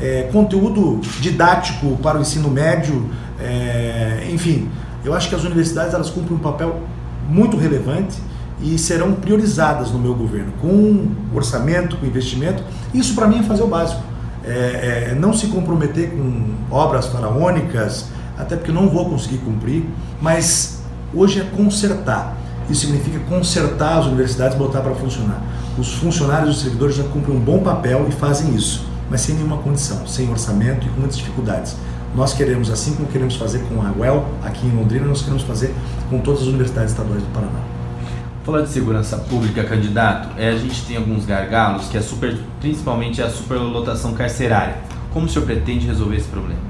É, 0.00 0.28
conteúdo 0.32 1.00
didático 1.20 1.96
para 2.02 2.18
o 2.18 2.20
ensino 2.20 2.50
médio, 2.50 3.08
é, 3.38 4.28
enfim, 4.32 4.68
eu 5.04 5.14
acho 5.14 5.28
que 5.28 5.36
as 5.36 5.44
universidades 5.44 5.94
elas 5.94 6.10
cumprem 6.10 6.36
um 6.36 6.40
papel 6.40 6.80
muito 7.30 7.56
relevante 7.56 8.18
e 8.60 8.76
serão 8.76 9.12
priorizadas 9.12 9.92
no 9.92 10.00
meu 10.00 10.16
governo, 10.16 10.52
com 10.60 11.06
orçamento, 11.32 11.96
com 11.96 12.06
investimento. 12.06 12.60
Isso 12.92 13.14
para 13.14 13.28
mim 13.28 13.38
é 13.38 13.42
fazer 13.44 13.62
o 13.62 13.68
básico. 13.68 14.02
É, 14.44 15.10
é, 15.12 15.14
não 15.14 15.32
se 15.32 15.46
comprometer 15.46 16.10
com 16.10 16.54
obras 16.72 17.06
faraônicas, 17.06 18.06
até 18.36 18.56
porque 18.56 18.72
não 18.72 18.88
vou 18.88 19.08
conseguir 19.08 19.38
cumprir, 19.38 19.84
mas 20.20 20.82
hoje 21.14 21.40
é 21.40 21.44
consertar. 21.56 22.42
Isso 22.68 22.86
significa 22.86 23.18
consertar 23.28 23.98
as 23.98 24.06
universidades 24.06 24.54
e 24.54 24.58
botar 24.58 24.80
para 24.80 24.94
funcionar. 24.94 25.42
Os 25.78 25.92
funcionários 25.94 26.48
e 26.48 26.52
os 26.52 26.62
servidores 26.62 26.96
já 26.96 27.04
cumprem 27.04 27.36
um 27.36 27.40
bom 27.40 27.58
papel 27.58 28.06
e 28.08 28.12
fazem 28.12 28.54
isso, 28.54 28.86
mas 29.10 29.20
sem 29.20 29.34
nenhuma 29.34 29.58
condição, 29.58 30.06
sem 30.06 30.30
orçamento 30.30 30.86
e 30.86 30.90
com 30.90 31.00
muitas 31.00 31.18
dificuldades. 31.18 31.76
Nós 32.14 32.32
queremos, 32.32 32.70
assim 32.70 32.94
como 32.94 33.08
queremos 33.08 33.34
fazer 33.34 33.58
com 33.68 33.82
a 33.82 33.90
UEL 33.90 34.24
aqui 34.42 34.66
em 34.66 34.70
Londrina, 34.70 35.04
nós 35.04 35.20
queremos 35.20 35.42
fazer 35.42 35.74
com 36.08 36.20
todas 36.20 36.42
as 36.42 36.46
universidades 36.46 36.92
estaduais 36.92 37.22
do 37.22 37.28
Paraná. 37.32 37.58
Falar 38.44 38.60
de 38.60 38.68
segurança 38.68 39.16
pública, 39.16 39.64
candidato, 39.64 40.28
é, 40.38 40.50
a 40.50 40.56
gente 40.56 40.84
tem 40.84 40.96
alguns 40.96 41.26
gargalos, 41.26 41.88
que 41.88 41.96
é 41.96 42.00
super, 42.00 42.38
principalmente 42.60 43.20
a 43.20 43.28
superlotação 43.28 44.12
carcerária. 44.14 44.76
Como 45.12 45.26
o 45.26 45.28
senhor 45.28 45.44
pretende 45.44 45.86
resolver 45.86 46.16
esse 46.16 46.28
problema? 46.28 46.60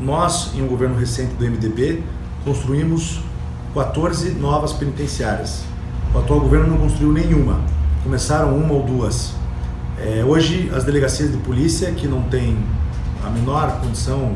Nós, 0.00 0.52
em 0.54 0.62
um 0.62 0.66
governo 0.66 0.98
recente 0.98 1.32
do 1.34 1.44
MDB, 1.44 2.02
construímos 2.44 3.20
14 3.74 4.32
novas 4.32 4.72
penitenciárias. 4.72 5.62
O 6.14 6.18
atual 6.18 6.40
governo 6.40 6.68
não 6.68 6.78
construiu 6.78 7.12
nenhuma, 7.12 7.60
começaram 8.02 8.54
uma 8.54 8.74
ou 8.74 8.82
duas. 8.82 9.32
É, 9.98 10.22
hoje, 10.24 10.70
as 10.74 10.84
delegacias 10.84 11.32
de 11.32 11.38
polícia, 11.38 11.90
que 11.92 12.06
não 12.06 12.22
têm 12.24 12.56
a 13.24 13.30
menor 13.30 13.80
condição 13.80 14.34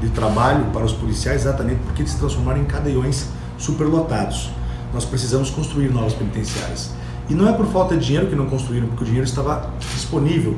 de 0.00 0.08
trabalho 0.08 0.66
para 0.72 0.84
os 0.84 0.92
policiais, 0.92 1.42
exatamente 1.42 1.80
porque 1.84 2.02
eles 2.02 2.12
se 2.12 2.18
transformaram 2.18 2.60
em 2.60 2.64
cadeiões 2.64 3.28
superlotados. 3.58 4.50
nós 4.94 5.04
precisamos 5.04 5.50
construir 5.50 5.88
novas 5.92 6.14
penitenciárias. 6.14 6.90
E 7.28 7.34
não 7.34 7.48
é 7.48 7.52
por 7.52 7.66
falta 7.66 7.96
de 7.96 8.06
dinheiro 8.06 8.26
que 8.26 8.34
não 8.34 8.46
construíram, 8.46 8.88
porque 8.88 9.04
o 9.04 9.06
dinheiro 9.06 9.26
estava 9.26 9.70
disponível 9.94 10.56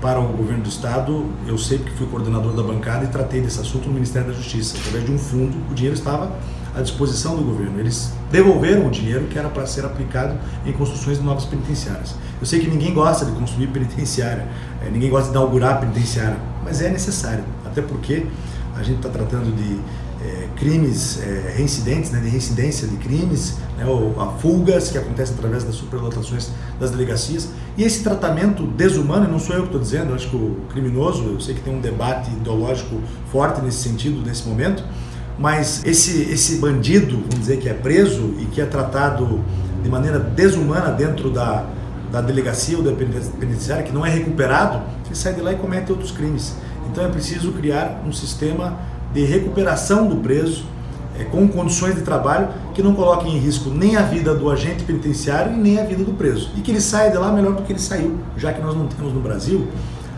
para 0.00 0.18
o 0.20 0.28
governo 0.28 0.62
do 0.62 0.68
estado. 0.68 1.26
Eu 1.46 1.58
sei 1.58 1.78
que 1.78 1.90
fui 1.90 2.06
coordenador 2.06 2.52
da 2.52 2.62
bancada 2.62 3.04
e 3.04 3.08
tratei 3.08 3.42
desse 3.42 3.60
assunto 3.60 3.88
no 3.88 3.94
Ministério 3.94 4.28
da 4.28 4.34
Justiça. 4.34 4.76
Através 4.78 5.04
de 5.04 5.12
um 5.12 5.18
fundo, 5.18 5.54
o 5.70 5.74
dinheiro 5.74 5.94
estava 5.94 6.30
à 6.74 6.82
disposição 6.82 7.36
do 7.36 7.42
governo. 7.42 7.78
Eles 7.78 8.12
devolveram 8.30 8.86
o 8.86 8.90
dinheiro 8.90 9.26
que 9.26 9.38
era 9.38 9.48
para 9.48 9.66
ser 9.66 9.84
aplicado 9.84 10.36
em 10.66 10.72
construções 10.72 11.18
de 11.18 11.24
novas 11.24 11.44
penitenciárias. 11.44 12.14
Eu 12.40 12.46
sei 12.46 12.60
que 12.60 12.68
ninguém 12.68 12.92
gosta 12.92 13.24
de 13.24 13.32
construir 13.32 13.68
penitenciária, 13.68 14.46
eh, 14.82 14.90
ninguém 14.90 15.10
gosta 15.10 15.30
de 15.30 15.36
inaugurar 15.36 15.80
penitenciária, 15.80 16.36
mas 16.64 16.82
é 16.82 16.90
necessário, 16.90 17.44
até 17.64 17.80
porque 17.80 18.26
a 18.76 18.82
gente 18.82 18.96
está 18.96 19.08
tratando 19.08 19.54
de 19.54 19.78
é, 20.24 20.48
crimes 20.56 21.20
é, 21.20 21.52
reincidentes, 21.54 22.10
né, 22.10 22.18
de 22.20 22.28
reincidência 22.28 22.88
de 22.88 22.96
crimes, 22.96 23.58
né, 23.76 23.84
ou 23.84 24.18
a 24.20 24.26
fugas 24.38 24.90
que 24.90 24.96
acontecem 24.96 25.34
através 25.34 25.64
das 25.64 25.74
superlotações 25.74 26.50
das 26.80 26.90
delegacias. 26.90 27.50
E 27.76 27.84
esse 27.84 28.02
tratamento 28.02 28.66
desumano, 28.66 29.30
não 29.30 29.38
sou 29.38 29.54
eu 29.54 29.62
que 29.62 29.68
estou 29.68 29.80
dizendo, 29.80 30.14
acho 30.14 30.30
que 30.30 30.36
o 30.36 30.56
criminoso, 30.70 31.24
eu 31.24 31.40
sei 31.40 31.54
que 31.54 31.60
tem 31.60 31.74
um 31.74 31.80
debate 31.80 32.30
ideológico 32.30 33.00
forte 33.30 33.60
nesse 33.60 33.78
sentido, 33.78 34.24
nesse 34.24 34.48
momento, 34.48 34.82
mas 35.38 35.84
esse, 35.84 36.22
esse 36.30 36.56
bandido, 36.56 37.16
vamos 37.16 37.40
dizer, 37.40 37.58
que 37.58 37.68
é 37.68 37.74
preso 37.74 38.34
e 38.38 38.46
que 38.46 38.60
é 38.60 38.66
tratado 38.66 39.42
de 39.82 39.88
maneira 39.88 40.18
desumana 40.18 40.90
dentro 40.90 41.30
da, 41.30 41.66
da 42.10 42.20
delegacia 42.20 42.76
ou 42.76 42.82
da 42.82 42.92
penitenciária, 42.92 43.82
que 43.82 43.92
não 43.92 44.06
é 44.06 44.10
recuperado, 44.10 44.82
ele 45.06 45.14
sai 45.14 45.34
de 45.34 45.40
lá 45.40 45.52
e 45.52 45.56
comete 45.56 45.90
outros 45.90 46.10
crimes. 46.10 46.54
Então 46.90 47.04
é 47.04 47.08
preciso 47.08 47.52
criar 47.52 48.02
um 48.06 48.12
sistema 48.12 48.78
de 49.12 49.24
recuperação 49.24 50.06
do 50.06 50.16
preso 50.16 50.64
é, 51.18 51.24
com 51.24 51.46
condições 51.48 51.94
de 51.94 52.02
trabalho 52.02 52.48
que 52.72 52.82
não 52.82 52.94
coloquem 52.94 53.36
em 53.36 53.38
risco 53.38 53.70
nem 53.70 53.96
a 53.96 54.02
vida 54.02 54.34
do 54.34 54.50
agente 54.50 54.84
penitenciário 54.84 55.52
e 55.52 55.56
nem 55.56 55.78
a 55.78 55.84
vida 55.84 56.02
do 56.02 56.12
preso. 56.12 56.50
E 56.56 56.60
que 56.60 56.70
ele 56.70 56.80
saia 56.80 57.10
de 57.10 57.16
lá 57.16 57.30
melhor 57.30 57.54
do 57.54 57.62
que 57.62 57.72
ele 57.72 57.78
saiu, 57.78 58.18
já 58.36 58.52
que 58.52 58.60
nós 58.60 58.74
não 58.76 58.86
temos 58.86 59.12
no 59.12 59.20
Brasil 59.20 59.68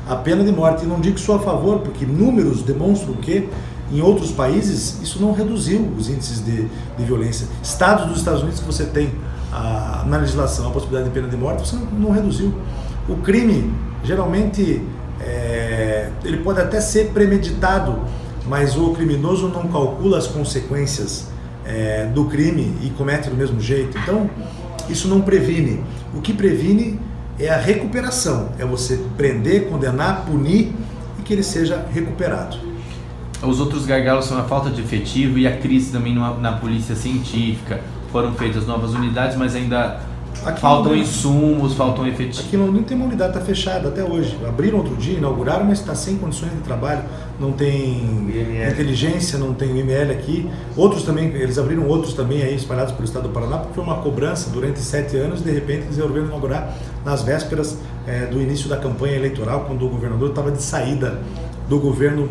a 0.09 0.17
pena 0.17 0.45
de 0.45 0.53
morte. 0.53 0.85
E 0.85 0.87
não 0.87 1.01
digo 1.01 1.19
sou 1.19 1.37
a 1.37 1.39
favor, 1.39 1.81
porque 1.81 2.07
números 2.07 2.63
demonstram 2.63 3.15
que 3.15 3.49
em 3.93 4.01
outros 4.01 4.33
países, 4.33 5.01
isso 5.03 5.21
não 5.21 5.33
reduziu 5.33 5.81
os 5.97 6.09
índices 6.09 6.45
de, 6.45 6.67
de 6.97 7.05
violência. 7.05 7.47
Estados 7.63 8.07
dos 8.07 8.19
Estados 8.19 8.43
Unidos 8.43 8.61
que 8.61 8.67
você 8.67 8.85
tem 8.85 9.13
a, 9.53 10.05
na 10.07 10.19
legislação 10.19 10.69
a 10.69 10.71
possibilidade 10.71 11.09
de 11.09 11.15
pena 11.15 11.29
de 11.29 11.37
morte, 11.37 11.67
você 11.67 11.77
não, 11.77 11.87
não 11.87 12.11
reduziu. 12.11 12.53
O 13.09 13.17
crime, 13.17 13.73
geralmente, 14.03 14.83
é, 15.21 16.11
ele 16.25 16.39
pode 16.39 16.61
até 16.61 16.81
ser 16.81 17.11
premeditado, 17.11 18.01
mas 18.47 18.77
o 18.77 18.91
criminoso 18.91 19.49
não 19.49 19.69
calcula 19.69 20.19
as 20.19 20.27
consequências 20.27 21.29
é, 21.65 22.07
do 22.07 22.25
crime 22.27 22.77
e 22.83 22.91
comete 22.91 23.31
do 23.31 23.37
mesmo 23.37 23.61
jeito. 23.61 23.97
Então, 23.99 24.29
isso 24.89 25.09
não 25.09 25.21
previne. 25.21 25.83
O 26.15 26.21
que 26.21 26.33
previne 26.33 27.01
é 27.39 27.49
a 27.49 27.57
recuperação, 27.57 28.51
é 28.59 28.65
você 28.65 29.01
prender, 29.17 29.69
condenar, 29.69 30.25
punir 30.25 30.73
e 31.19 31.23
que 31.23 31.33
ele 31.33 31.43
seja 31.43 31.87
recuperado. 31.93 32.57
Os 33.43 33.61
outros 33.61 33.85
gargalos 33.85 34.25
são 34.25 34.39
a 34.39 34.45
falta 34.45 34.71
de 34.71 34.81
efetivo 34.81 35.39
e 35.39 35.47
a 35.47 35.57
crise 35.57 35.93
também 35.93 36.15
na 36.15 36.53
polícia 36.53 36.95
científica. 36.95 37.81
Foram 38.11 38.33
feitas 38.35 38.67
novas 38.67 38.95
unidades, 38.95 39.37
mas 39.37 39.55
ainda 39.55 40.01
Aqui 40.45 40.61
faltam 40.61 40.93
não, 40.93 40.99
insumos, 40.99 41.75
faltam 41.75 42.07
efetivos. 42.07 42.41
Aqui 42.47 42.57
não, 42.57 42.69
não 42.69 42.83
tem 42.83 42.97
uma 42.97 43.07
unidade, 43.07 43.37
está 43.37 43.45
fechada 43.45 43.89
até 43.89 44.05
hoje. 44.05 44.39
Abriram 44.47 44.79
outro 44.79 44.95
dia, 44.97 45.19
inauguraram, 45.19 45.65
mas 45.65 45.81
está 45.81 45.95
sem 45.95 46.17
condições 46.19 46.53
de 46.53 46.59
trabalho. 46.59 47.03
Não 47.41 47.53
tem 47.53 48.31
inteligência, 48.71 49.39
não 49.39 49.55
tem 49.55 49.77
IML 49.79 50.13
aqui. 50.13 50.49
Outros 50.77 51.03
também, 51.03 51.29
eles 51.29 51.59
abriram 51.59 51.87
outros 51.89 52.15
também 52.15 52.43
aí 52.43 52.55
espalhados 52.55 52.93
pelo 52.93 53.05
estado 53.05 53.25
do 53.25 53.31
Paraná, 53.31 53.59
porque 53.59 53.75
foi 53.75 53.85
uma 53.85 53.97
cobrança 53.97 54.51
durante 54.51 54.79
sete 54.79 55.17
anos. 55.17 55.43
De 55.43 55.51
repente, 55.51 55.85
eles 55.85 55.97
resolveram 55.97 56.27
inaugurar 56.27 56.75
nas 57.05 57.23
vésperas 57.23 57.79
é, 58.07 58.27
do 58.27 58.41
início 58.41 58.69
da 58.69 58.77
campanha 58.77 59.17
eleitoral, 59.17 59.65
quando 59.67 59.85
o 59.85 59.89
governador 59.89 60.31
estava 60.31 60.51
de 60.51 60.63
saída 60.63 61.21
do 61.69 61.81
governo 61.81 62.29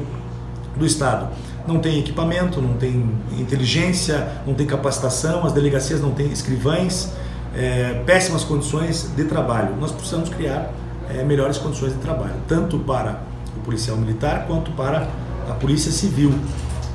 do 0.76 0.86
Estado. 0.86 1.30
Não 1.68 1.80
tem 1.80 2.00
equipamento, 2.00 2.62
não 2.62 2.74
tem 2.74 3.12
inteligência, 3.40 4.28
não 4.46 4.54
tem 4.54 4.66
capacitação, 4.66 5.46
as 5.46 5.54
delegacias 5.54 6.02
não 6.02 6.12
têm 6.12 6.32
escrivães, 6.32 7.12
é, 7.56 8.02
péssimas 8.06 8.44
condições 8.44 9.12
de 9.16 9.24
trabalho. 9.24 9.76
Nós 9.80 9.92
precisamos 9.92 10.30
criar 10.30 10.72
é, 11.10 11.24
melhores 11.24 11.58
condições 11.58 11.94
de 11.94 12.00
trabalho, 12.00 12.36
tanto 12.48 12.78
para 12.80 13.22
o 13.58 13.62
policial 13.62 13.98
militar 13.98 14.46
quanto 14.48 14.72
para 14.72 15.08
a 15.50 15.54
polícia 15.54 15.92
civil. 15.92 16.34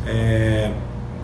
É, 0.06 0.72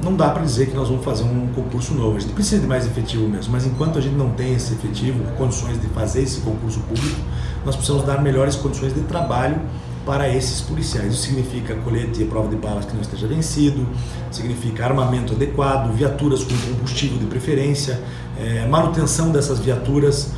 não 0.02 0.14
dá 0.14 0.28
para 0.28 0.42
dizer 0.42 0.66
que 0.66 0.76
nós 0.76 0.88
vamos 0.88 1.04
fazer 1.04 1.25
um 1.25 1.48
concurso 1.54 1.94
novo. 1.94 2.16
A 2.16 2.20
gente 2.20 2.32
precisa 2.32 2.60
de 2.60 2.66
mais 2.66 2.86
efetivo 2.86 3.26
mesmo, 3.28 3.52
mas 3.52 3.64
enquanto 3.64 3.98
a 3.98 4.00
gente 4.00 4.14
não 4.14 4.30
tem 4.30 4.54
esse 4.54 4.75
efetivo, 4.75 5.25
condições 5.36 5.80
de 5.80 5.86
fazer 5.88 6.22
esse 6.22 6.40
concurso 6.40 6.80
público, 6.80 7.20
nós 7.64 7.75
precisamos 7.75 8.06
dar 8.06 8.20
melhores 8.22 8.56
condições 8.56 8.94
de 8.94 9.00
trabalho 9.02 9.60
para 10.06 10.28
esses 10.32 10.60
policiais. 10.60 11.12
Isso 11.12 11.25
significa 11.25 11.75
colete 11.75 12.22
e 12.22 12.25
prova 12.25 12.48
de 12.48 12.56
balas 12.56 12.84
que 12.84 12.94
não 12.94 13.02
esteja 13.02 13.26
vencido, 13.26 13.86
significa 14.30 14.84
armamento 14.84 15.32
adequado, 15.32 15.92
viaturas 15.92 16.44
com 16.44 16.56
combustível 16.56 17.18
de 17.18 17.26
preferência, 17.26 18.00
é, 18.38 18.66
manutenção 18.68 19.30
dessas 19.30 19.58
viaturas. 19.58 20.30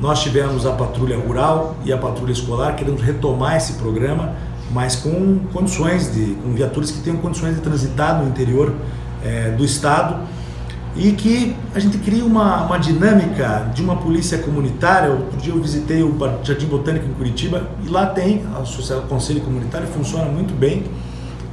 Nós 0.00 0.22
tivemos 0.22 0.66
a 0.66 0.72
patrulha 0.72 1.16
rural 1.16 1.76
e 1.84 1.92
a 1.92 1.96
patrulha 1.96 2.32
escolar, 2.32 2.74
queremos 2.74 3.00
retomar 3.00 3.56
esse 3.56 3.74
programa, 3.74 4.34
mas 4.72 4.96
com 4.96 5.38
condições 5.52 6.12
de, 6.12 6.34
com 6.42 6.52
viaturas 6.52 6.90
que 6.90 6.98
tenham 6.98 7.18
condições 7.18 7.54
de 7.54 7.60
transitar 7.60 8.20
no 8.20 8.28
interior 8.28 8.74
é, 9.24 9.52
do 9.52 9.64
estado 9.64 10.26
e 10.96 11.12
que 11.12 11.54
a 11.74 11.78
gente 11.78 11.98
cria 11.98 12.24
uma, 12.24 12.64
uma 12.64 12.78
dinâmica 12.78 13.70
de 13.74 13.82
uma 13.82 13.96
polícia 13.96 14.38
comunitária. 14.38 15.10
Outro 15.10 15.36
dia 15.38 15.52
eu 15.52 15.60
visitei 15.60 16.02
o 16.02 16.16
Jardim 16.42 16.66
Botânico 16.66 17.06
em 17.06 17.12
Curitiba 17.12 17.68
e 17.84 17.88
lá 17.88 18.06
tem 18.06 18.42
o 18.46 19.02
Conselho 19.02 19.40
Comunitário, 19.42 19.86
funciona 19.88 20.24
muito 20.24 20.54
bem. 20.54 20.84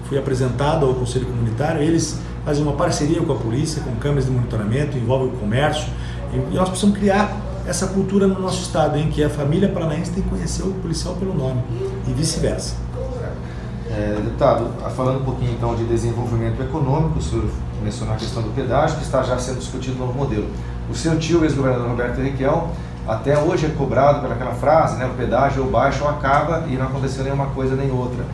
Fui 0.05 0.17
apresentado 0.17 0.85
ao 0.85 0.93
Conselho 0.93 1.25
Comunitário, 1.25 1.81
eles 1.81 2.19
fazem 2.45 2.63
uma 2.63 2.73
parceria 2.73 3.21
com 3.21 3.33
a 3.33 3.35
polícia, 3.35 3.81
com 3.81 3.95
câmeras 3.95 4.25
de 4.25 4.31
monitoramento, 4.31 4.97
envolve 4.97 5.27
o 5.27 5.31
comércio 5.39 5.87
e 6.33 6.55
nós 6.55 6.69
precisamos 6.69 6.97
criar 6.97 7.35
essa 7.65 7.87
cultura 7.87 8.27
no 8.27 8.39
nosso 8.39 8.61
estado, 8.61 8.97
em 8.97 9.09
que 9.09 9.23
a 9.23 9.29
família 9.29 9.69
paranaense 9.69 10.11
tem 10.11 10.23
que 10.23 10.29
conhecer 10.29 10.63
o 10.63 10.73
policial 10.73 11.15
pelo 11.15 11.33
nome 11.33 11.61
e 12.07 12.11
vice-versa. 12.11 12.75
É, 13.95 14.15
deputado, 14.15 14.71
falando 14.95 15.19
um 15.19 15.23
pouquinho 15.23 15.51
então 15.51 15.75
de 15.75 15.83
desenvolvimento 15.85 16.59
econômico, 16.63 17.19
o 17.19 17.21
senhor 17.21 17.45
mencionou 17.83 18.15
a 18.15 18.17
questão 18.17 18.41
do 18.41 18.49
pedágio, 18.49 18.97
que 18.97 19.03
está 19.03 19.21
já 19.21 19.37
sendo 19.37 19.59
discutido 19.59 19.97
no 19.99 20.07
novo 20.07 20.17
modelo. 20.17 20.49
O 20.89 20.95
seu 20.95 21.19
tio, 21.19 21.43
ex-governador 21.43 21.89
Roberto 21.89 22.19
Requião, 22.19 22.69
até 23.07 23.37
hoje 23.37 23.67
é 23.67 23.69
cobrado 23.69 24.21
pelaquela 24.21 24.55
frase, 24.55 24.97
né, 24.97 25.05
o 25.05 25.13
pedágio 25.13 25.63
ou 25.63 25.69
baixo 25.69 26.03
ou 26.03 26.09
acaba 26.09 26.63
e 26.67 26.75
não 26.75 26.87
aconteceu 26.87 27.23
nenhuma 27.23 27.47
coisa 27.47 27.75
nem 27.75 27.91
outra. 27.91 28.25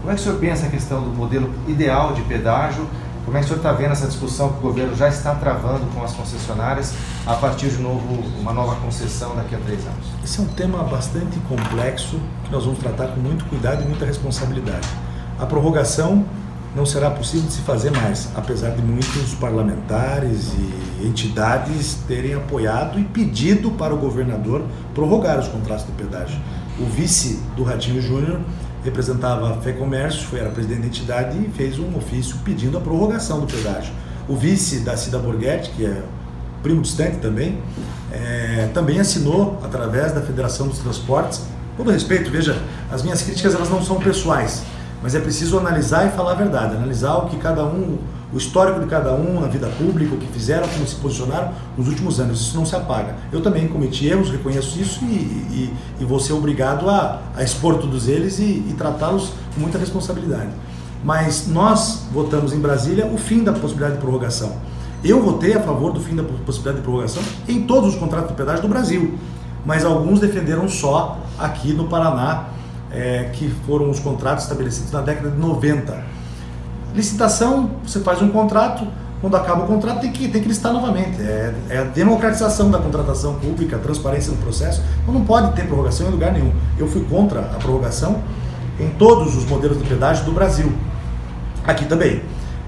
Como 0.00 0.12
é 0.12 0.14
que 0.14 0.20
o 0.20 0.24
senhor 0.24 0.38
pensa 0.38 0.66
a 0.66 0.70
questão 0.70 1.00
do 1.00 1.10
modelo 1.10 1.52
ideal 1.66 2.12
de 2.12 2.22
pedágio? 2.22 2.86
Como 3.24 3.36
é 3.36 3.40
que 3.40 3.46
o 3.46 3.48
senhor 3.48 3.58
está 3.58 3.72
vendo 3.72 3.92
essa 3.92 4.06
discussão 4.06 4.52
que 4.52 4.58
o 4.58 4.62
governo 4.62 4.94
já 4.94 5.08
está 5.08 5.34
travando 5.34 5.84
com 5.94 6.02
as 6.04 6.12
concessionárias 6.12 6.94
a 7.26 7.34
partir 7.34 7.70
de 7.70 7.82
novo, 7.82 8.22
uma 8.38 8.52
nova 8.52 8.76
concessão 8.76 9.34
daqui 9.34 9.54
a 9.54 9.58
três 9.58 9.84
anos? 9.84 10.06
Esse 10.22 10.38
é 10.38 10.42
um 10.42 10.46
tema 10.46 10.84
bastante 10.84 11.38
complexo 11.40 12.20
que 12.44 12.52
nós 12.52 12.64
vamos 12.64 12.78
tratar 12.78 13.08
com 13.08 13.20
muito 13.20 13.44
cuidado 13.46 13.82
e 13.82 13.86
muita 13.86 14.06
responsabilidade. 14.06 14.88
A 15.38 15.46
prorrogação 15.46 16.24
não 16.74 16.84
será 16.84 17.10
possível 17.10 17.46
de 17.46 17.52
se 17.52 17.60
fazer 17.62 17.90
mais, 17.90 18.28
apesar 18.34 18.70
de 18.70 18.82
muitos 18.82 19.34
parlamentares 19.34 20.52
e 20.54 21.06
entidades 21.06 21.98
terem 22.08 22.34
apoiado 22.34 22.98
e 22.98 23.04
pedido 23.04 23.70
para 23.70 23.94
o 23.94 23.96
governador 23.96 24.64
prorrogar 24.94 25.38
os 25.38 25.46
contratos 25.46 25.86
de 25.86 25.92
pedágio. 25.92 26.38
O 26.78 26.84
vice 26.84 27.40
do 27.56 27.62
Ratinho 27.62 28.02
Júnior 28.02 28.40
representava 28.84 29.50
a 29.50 29.54
Fé 29.60 29.72
Comércio, 29.72 30.22
foi 30.22 30.40
era 30.40 30.50
presidente 30.50 30.80
da 30.80 30.86
entidade 30.86 31.38
e 31.38 31.48
fez 31.50 31.78
um 31.78 31.96
ofício 31.96 32.36
pedindo 32.44 32.76
a 32.76 32.80
prorrogação 32.80 33.40
do 33.40 33.46
pedágio. 33.46 33.92
O 34.28 34.36
vice 34.36 34.80
da 34.80 34.96
Cida 34.96 35.18
Borghetti, 35.18 35.70
que 35.70 35.86
é 35.86 36.02
primo 36.62 36.82
distante 36.82 37.18
também, 37.18 37.58
é, 38.12 38.68
também 38.74 38.98
assinou 38.98 39.58
através 39.62 40.12
da 40.12 40.20
Federação 40.20 40.66
dos 40.66 40.78
Transportes. 40.78 41.42
Todo 41.76 41.90
respeito, 41.90 42.28
veja, 42.28 42.60
as 42.90 43.02
minhas 43.02 43.22
críticas 43.22 43.54
elas 43.54 43.70
não 43.70 43.82
são 43.82 43.98
pessoais 44.00 44.64
mas 45.02 45.14
é 45.14 45.20
preciso 45.20 45.58
analisar 45.58 46.06
e 46.06 46.10
falar 46.10 46.32
a 46.32 46.34
verdade, 46.34 46.76
analisar 46.76 47.16
o 47.16 47.26
que 47.26 47.36
cada 47.36 47.64
um, 47.64 47.98
o 48.32 48.36
histórico 48.36 48.80
de 48.80 48.86
cada 48.86 49.12
um 49.14 49.40
na 49.40 49.46
vida 49.46 49.68
pública, 49.68 50.14
o 50.14 50.18
que 50.18 50.26
fizeram, 50.26 50.68
como 50.68 50.86
se 50.86 50.96
posicionaram 50.96 51.52
nos 51.76 51.88
últimos 51.88 52.20
anos. 52.20 52.40
Isso 52.40 52.56
não 52.56 52.66
se 52.66 52.74
apaga. 52.74 53.14
Eu 53.32 53.40
também 53.40 53.68
cometi 53.68 54.06
erros, 54.06 54.30
reconheço 54.30 54.78
isso 54.80 55.04
e, 55.04 55.06
e, 55.06 55.74
e 56.00 56.04
vou 56.04 56.18
ser 56.18 56.32
obrigado 56.32 56.90
a, 56.90 57.20
a 57.36 57.42
expor 57.42 57.78
todos 57.78 58.08
eles 58.08 58.38
e, 58.38 58.42
e 58.42 58.74
tratá-los 58.76 59.32
com 59.54 59.60
muita 59.60 59.78
responsabilidade. 59.78 60.50
Mas 61.02 61.46
nós 61.46 62.06
votamos 62.12 62.52
em 62.52 62.58
Brasília 62.58 63.06
o 63.06 63.16
fim 63.16 63.44
da 63.44 63.52
possibilidade 63.52 63.94
de 63.94 64.00
prorrogação. 64.00 64.56
Eu 65.02 65.22
votei 65.22 65.54
a 65.54 65.60
favor 65.60 65.92
do 65.92 66.00
fim 66.00 66.16
da 66.16 66.24
possibilidade 66.24 66.78
de 66.78 66.82
prorrogação 66.82 67.22
em 67.48 67.62
todos 67.62 67.94
os 67.94 68.00
contratos 68.00 68.30
de 68.30 68.34
pedágio 68.34 68.62
do 68.62 68.68
Brasil, 68.68 69.16
mas 69.64 69.84
alguns 69.84 70.18
defenderam 70.18 70.68
só 70.68 71.18
aqui 71.38 71.72
no 71.72 71.84
Paraná 71.84 72.46
é, 72.90 73.30
que 73.32 73.48
foram 73.66 73.90
os 73.90 74.00
contratos 74.00 74.44
estabelecidos 74.44 74.92
na 74.92 75.00
década 75.00 75.30
de 75.30 75.38
90. 75.38 76.04
Licitação, 76.94 77.70
você 77.84 78.00
faz 78.00 78.22
um 78.22 78.28
contrato, 78.28 78.86
quando 79.20 79.36
acaba 79.36 79.64
o 79.64 79.66
contrato 79.66 80.00
tem 80.00 80.12
que, 80.12 80.28
tem 80.28 80.40
que 80.40 80.48
listar 80.48 80.72
novamente. 80.72 81.20
É, 81.20 81.54
é 81.70 81.78
a 81.78 81.84
democratização 81.84 82.70
da 82.70 82.78
contratação 82.78 83.34
pública, 83.34 83.76
a 83.76 83.78
transparência 83.78 84.30
no 84.30 84.38
processo. 84.38 84.82
Então 85.02 85.12
não 85.12 85.24
pode 85.24 85.52
ter 85.54 85.66
prorrogação 85.66 86.08
em 86.08 86.10
lugar 86.10 86.32
nenhum. 86.32 86.52
Eu 86.78 86.86
fui 86.86 87.04
contra 87.04 87.40
a 87.40 87.58
prorrogação 87.58 88.22
em 88.78 88.88
todos 88.90 89.36
os 89.36 89.44
modelos 89.44 89.78
de 89.78 89.84
pedágio 89.84 90.24
do 90.24 90.32
Brasil. 90.32 90.72
Aqui 91.66 91.84
também. 91.84 92.22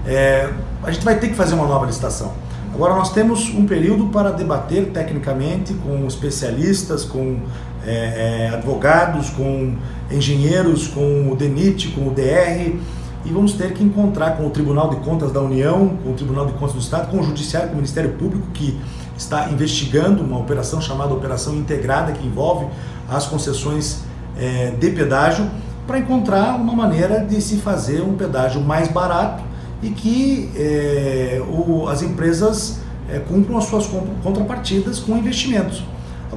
É, 0.05 0.49
a 0.83 0.91
gente 0.91 1.05
vai 1.05 1.17
ter 1.17 1.29
que 1.29 1.35
fazer 1.35 1.53
uma 1.53 1.65
nova 1.65 1.85
licitação. 1.85 2.33
Agora 2.73 2.95
nós 2.95 3.11
temos 3.11 3.49
um 3.49 3.65
período 3.65 4.07
para 4.07 4.31
debater 4.31 4.87
tecnicamente 4.87 5.73
com 5.73 6.05
especialistas, 6.07 7.03
com 7.03 7.39
é, 7.85 8.49
é, 8.49 8.53
advogados, 8.53 9.29
com 9.29 9.75
engenheiros, 10.11 10.87
com 10.87 11.31
o 11.31 11.35
DENIT, 11.35 11.89
com 11.89 12.07
o 12.07 12.11
DR, 12.11 12.75
e 13.23 13.29
vamos 13.31 13.53
ter 13.53 13.73
que 13.73 13.83
encontrar 13.83 14.37
com 14.37 14.47
o 14.47 14.49
Tribunal 14.49 14.89
de 14.89 14.97
Contas 14.97 15.31
da 15.31 15.41
União, 15.41 15.97
com 16.03 16.11
o 16.11 16.13
Tribunal 16.13 16.45
de 16.47 16.53
Contas 16.53 16.73
do 16.73 16.79
Estado, 16.79 17.09
com 17.09 17.19
o 17.19 17.23
Judiciário, 17.23 17.69
com 17.69 17.73
o 17.73 17.77
Ministério 17.77 18.11
Público, 18.13 18.47
que 18.53 18.79
está 19.17 19.49
investigando 19.49 20.23
uma 20.23 20.39
operação 20.39 20.81
chamada 20.81 21.13
Operação 21.13 21.55
Integrada, 21.55 22.11
que 22.11 22.25
envolve 22.25 22.65
as 23.07 23.27
concessões 23.27 24.03
é, 24.37 24.71
de 24.71 24.89
pedágio, 24.89 25.49
para 25.85 25.99
encontrar 25.99 26.55
uma 26.55 26.73
maneira 26.73 27.19
de 27.19 27.41
se 27.41 27.57
fazer 27.57 28.01
um 28.01 28.15
pedágio 28.15 28.61
mais 28.61 28.87
barato 28.87 29.43
e 29.81 29.89
que 29.89 30.49
é, 30.55 31.41
o, 31.47 31.87
as 31.87 32.01
empresas 32.01 32.79
é, 33.09 33.19
cumpram 33.19 33.57
as 33.57 33.65
suas 33.65 33.87
contrapartidas 34.23 34.99
com 34.99 35.17
investimentos. 35.17 35.83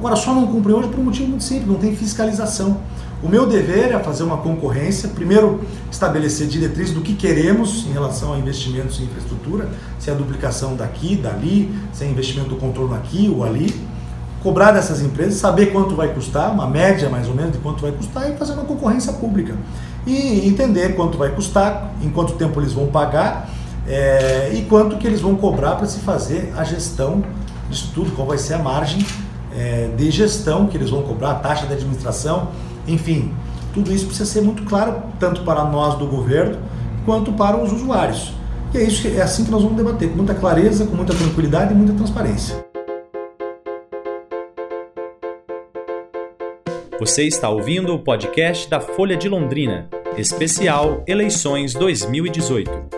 Agora, 0.05 0.17
só 0.17 0.35
não 0.35 0.45
cumprem 0.45 0.75
hoje 0.75 0.87
por 0.89 0.99
um 0.99 1.05
motivo 1.05 1.29
muito 1.29 1.43
simples, 1.43 1.67
não 1.67 1.79
tem 1.79 1.95
fiscalização. 1.95 2.77
O 3.23 3.27
meu 3.27 3.47
dever 3.47 3.91
é 3.91 3.97
fazer 3.97 4.21
uma 4.21 4.37
concorrência, 4.37 5.09
primeiro 5.09 5.61
estabelecer 5.89 6.45
diretrizes 6.45 6.93
do 6.93 7.01
que 7.01 7.15
queremos 7.15 7.87
em 7.87 7.91
relação 7.91 8.31
a 8.31 8.37
investimentos 8.37 8.99
em 8.99 9.05
infraestrutura, 9.05 9.67
se 9.97 10.11
é 10.11 10.13
a 10.13 10.15
duplicação 10.15 10.75
daqui, 10.75 11.15
dali, 11.15 11.75
se 11.91 12.03
é 12.03 12.07
investimento 12.07 12.49
do 12.49 12.55
contorno 12.57 12.93
aqui 12.93 13.33
ou 13.35 13.43
ali, 13.43 13.73
cobrar 14.43 14.73
dessas 14.73 15.01
empresas, 15.01 15.39
saber 15.39 15.71
quanto 15.71 15.95
vai 15.95 16.13
custar, 16.13 16.51
uma 16.51 16.67
média 16.67 17.09
mais 17.09 17.27
ou 17.27 17.33
menos 17.33 17.53
de 17.53 17.57
quanto 17.57 17.81
vai 17.81 17.91
custar 17.91 18.29
e 18.29 18.37
fazer 18.37 18.53
uma 18.53 18.65
concorrência 18.65 19.11
pública. 19.11 19.55
E 20.05 20.47
entender 20.47 20.95
quanto 20.95 21.17
vai 21.17 21.31
custar, 21.31 21.95
em 21.99 22.11
quanto 22.11 22.33
tempo 22.33 22.61
eles 22.61 22.73
vão 22.73 22.85
pagar 22.85 23.49
é, 23.87 24.51
e 24.53 24.61
quanto 24.69 24.99
que 24.99 25.07
eles 25.07 25.19
vão 25.19 25.35
cobrar 25.35 25.77
para 25.77 25.87
se 25.87 25.97
fazer 26.01 26.53
a 26.55 26.63
gestão 26.63 27.23
disso 27.71 27.89
tudo, 27.95 28.11
qual 28.11 28.27
vai 28.27 28.37
ser 28.37 28.53
a 28.53 28.59
margem 28.59 29.03
é, 29.57 29.89
de 29.95 30.11
gestão 30.11 30.67
que 30.67 30.77
eles 30.77 30.89
vão 30.89 31.01
cobrar, 31.01 31.31
a 31.31 31.35
taxa 31.35 31.65
de 31.65 31.73
administração, 31.73 32.49
enfim, 32.87 33.33
tudo 33.73 33.91
isso 33.91 34.05
precisa 34.05 34.29
ser 34.29 34.41
muito 34.41 34.63
claro, 34.63 35.03
tanto 35.19 35.41
para 35.43 35.63
nós 35.65 35.97
do 35.97 36.05
governo, 36.05 36.57
quanto 37.05 37.31
para 37.33 37.57
os 37.57 37.71
usuários. 37.71 38.33
E 38.73 38.77
é, 38.77 38.83
isso, 38.83 39.07
é 39.07 39.21
assim 39.21 39.45
que 39.45 39.51
nós 39.51 39.61
vamos 39.61 39.77
debater, 39.77 40.09
com 40.09 40.17
muita 40.17 40.33
clareza, 40.33 40.85
com 40.85 40.95
muita 40.95 41.13
tranquilidade 41.13 41.73
e 41.73 41.75
muita 41.75 41.93
transparência. 41.93 42.65
Você 46.99 47.23
está 47.23 47.49
ouvindo 47.49 47.93
o 47.93 47.99
podcast 47.99 48.69
da 48.69 48.79
Folha 48.79 49.17
de 49.17 49.27
Londrina, 49.27 49.89
especial 50.17 51.03
Eleições 51.05 51.73
2018. 51.73 52.94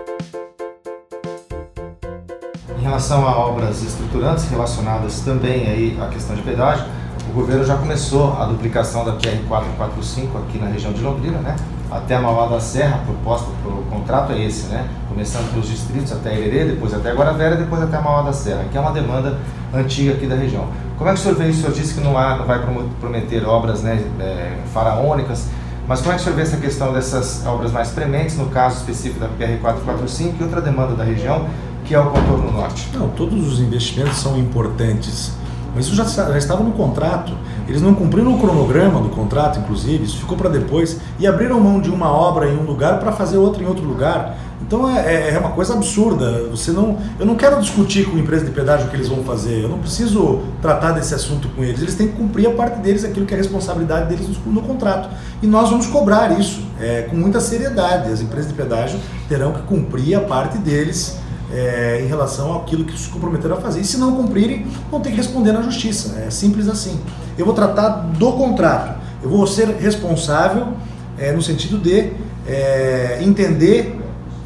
Relação 2.87 3.27
a 3.27 3.37
obras 3.37 3.83
estruturantes 3.83 4.49
relacionadas 4.49 5.19
também 5.19 5.67
aí 5.67 5.99
à 6.01 6.07
questão 6.07 6.33
de 6.33 6.41
pedágio, 6.41 6.85
o 7.29 7.33
governo 7.33 7.65
já 7.65 7.75
começou 7.75 8.41
a 8.41 8.45
duplicação 8.45 9.03
da 9.03 9.11
PR 9.11 9.45
445 9.45 10.37
aqui 10.37 10.57
na 10.57 10.67
região 10.67 10.93
de 10.93 11.01
Londrina, 11.01 11.37
né? 11.39 11.53
Até 11.91 12.15
a 12.15 12.21
Mauá 12.21 12.47
da 12.47 12.61
Serra, 12.61 13.01
proposta 13.05 13.51
para 13.61 13.73
o 13.73 13.83
contrato 13.89 14.31
é 14.31 14.41
esse, 14.41 14.67
né? 14.67 14.87
Começando 15.09 15.51
pelos 15.51 15.67
distritos 15.67 16.13
até 16.13 16.33
Hererê, 16.33 16.63
depois 16.63 16.93
até 16.93 17.11
Guaravera, 17.11 17.57
depois 17.57 17.81
até 17.81 17.97
a 17.97 18.01
Mauá 18.01 18.21
da 18.21 18.31
Serra, 18.31 18.63
que 18.71 18.77
é 18.77 18.79
uma 18.79 18.91
demanda 18.91 19.37
antiga 19.73 20.13
aqui 20.13 20.25
da 20.25 20.35
região. 20.35 20.69
Como 20.97 21.09
é 21.09 21.13
que 21.13 21.19
o 21.19 21.23
senhor 21.23 21.35
vê 21.35 21.49
isso? 21.49 21.59
O 21.59 21.61
senhor 21.63 21.73
disse 21.73 21.93
que 21.93 21.99
não, 21.99 22.17
há, 22.17 22.37
vai 22.37 22.61
prometer 23.01 23.45
obras 23.45 23.83
né, 23.83 24.01
é, 24.17 24.59
faraônicas, 24.73 25.49
mas 25.87 25.99
como 25.99 26.13
é 26.13 26.15
que 26.15 26.21
o 26.21 26.23
senhor 26.23 26.35
vê 26.37 26.41
essa 26.41 26.57
questão 26.57 26.93
dessas 26.93 27.45
obras 27.45 27.71
mais 27.71 27.89
prementes, 27.89 28.37
no 28.37 28.47
caso 28.47 28.77
específico 28.77 29.19
da 29.19 29.27
PR 29.27 29.59
445 29.59 30.37
e 30.39 30.43
outra 30.43 30.61
demanda 30.61 30.95
da 30.95 31.03
região, 31.03 31.47
que 31.87 31.95
é 31.95 31.99
o 31.99 32.09
contorno 32.09 32.51
norte? 32.51 32.89
Não, 32.93 33.09
todos 33.09 33.47
os 33.47 33.59
investimentos 33.59 34.17
são 34.17 34.37
importantes 34.37 35.31
mas 35.77 35.85
isso 35.85 35.95
já, 35.95 36.05
já 36.05 36.37
estava 36.37 36.63
no 36.63 36.71
contrato. 36.71 37.31
Eles 37.67 37.83
não 37.83 37.93
cumpriram 37.93 38.33
o 38.33 38.39
cronograma 38.39 38.99
do 38.99 39.09
contrato, 39.09 39.59
inclusive, 39.59 40.05
isso 40.05 40.17
ficou 40.17 40.35
para 40.35 40.49
depois, 40.49 40.97
e 41.19 41.27
abriram 41.27 41.59
mão 41.59 41.79
de 41.79 41.91
uma 41.91 42.11
obra 42.11 42.49
em 42.49 42.57
um 42.57 42.63
lugar 42.63 42.99
para 42.99 43.11
fazer 43.11 43.37
outra 43.37 43.61
em 43.61 43.67
outro 43.67 43.85
lugar. 43.85 44.35
Então 44.59 44.89
é, 44.89 45.05
é, 45.05 45.33
é, 45.35 45.37
uma 45.37 45.51
coisa 45.51 45.75
absurda. 45.75 46.47
Você 46.49 46.71
não, 46.71 46.97
eu 47.19 47.27
não 47.27 47.35
quero 47.35 47.61
discutir 47.61 48.09
com 48.09 48.17
a 48.17 48.19
empresa 48.19 48.43
de 48.43 48.49
pedágio 48.49 48.87
o 48.87 48.89
que 48.89 48.95
eles 48.95 49.07
vão 49.07 49.23
fazer. 49.23 49.61
Eu 49.61 49.69
não 49.69 49.77
preciso 49.77 50.39
tratar 50.63 50.93
desse 50.93 51.13
assunto 51.13 51.47
com 51.49 51.63
eles. 51.63 51.79
Eles 51.79 51.93
têm 51.93 52.07
que 52.07 52.15
cumprir 52.15 52.47
a 52.47 52.51
parte 52.53 52.79
deles, 52.79 53.03
aquilo 53.03 53.27
que 53.27 53.35
é 53.35 53.37
responsabilidade 53.37 54.09
deles 54.09 54.27
no, 54.27 54.53
no 54.53 54.61
contrato. 54.63 55.09
E 55.43 55.45
nós 55.45 55.69
vamos 55.69 55.85
cobrar 55.85 56.39
isso 56.39 56.65
é, 56.79 57.03
com 57.03 57.15
muita 57.15 57.39
seriedade. 57.39 58.11
As 58.11 58.19
empresas 58.19 58.49
de 58.49 58.55
pedágio 58.55 58.99
terão 59.29 59.51
que 59.51 59.61
cumprir 59.61 60.15
a 60.15 60.21
parte 60.21 60.57
deles 60.57 61.19
é, 61.51 62.01
em 62.03 62.07
relação 62.07 62.55
àquilo 62.55 62.83
que 62.83 62.97
se 62.97 63.09
comprometeram 63.09 63.57
a 63.57 63.61
fazer. 63.61 63.81
E 63.81 63.85
se 63.85 63.97
não 63.97 64.15
cumprirem, 64.15 64.65
vão 64.91 64.99
ter 64.99 65.11
que 65.11 65.17
responder 65.17 65.51
na 65.51 65.61
justiça. 65.61 66.19
É 66.19 66.29
simples 66.29 66.67
assim. 66.67 66.99
Eu 67.37 67.45
vou 67.45 67.53
tratar 67.53 67.89
do 67.89 68.33
contrato. 68.33 68.97
Eu 69.23 69.29
vou 69.29 69.47
ser 69.47 69.67
responsável 69.67 70.73
é, 71.17 71.31
no 71.31 71.41
sentido 71.41 71.77
de 71.77 72.11
é, 72.47 73.19
entender 73.21 73.99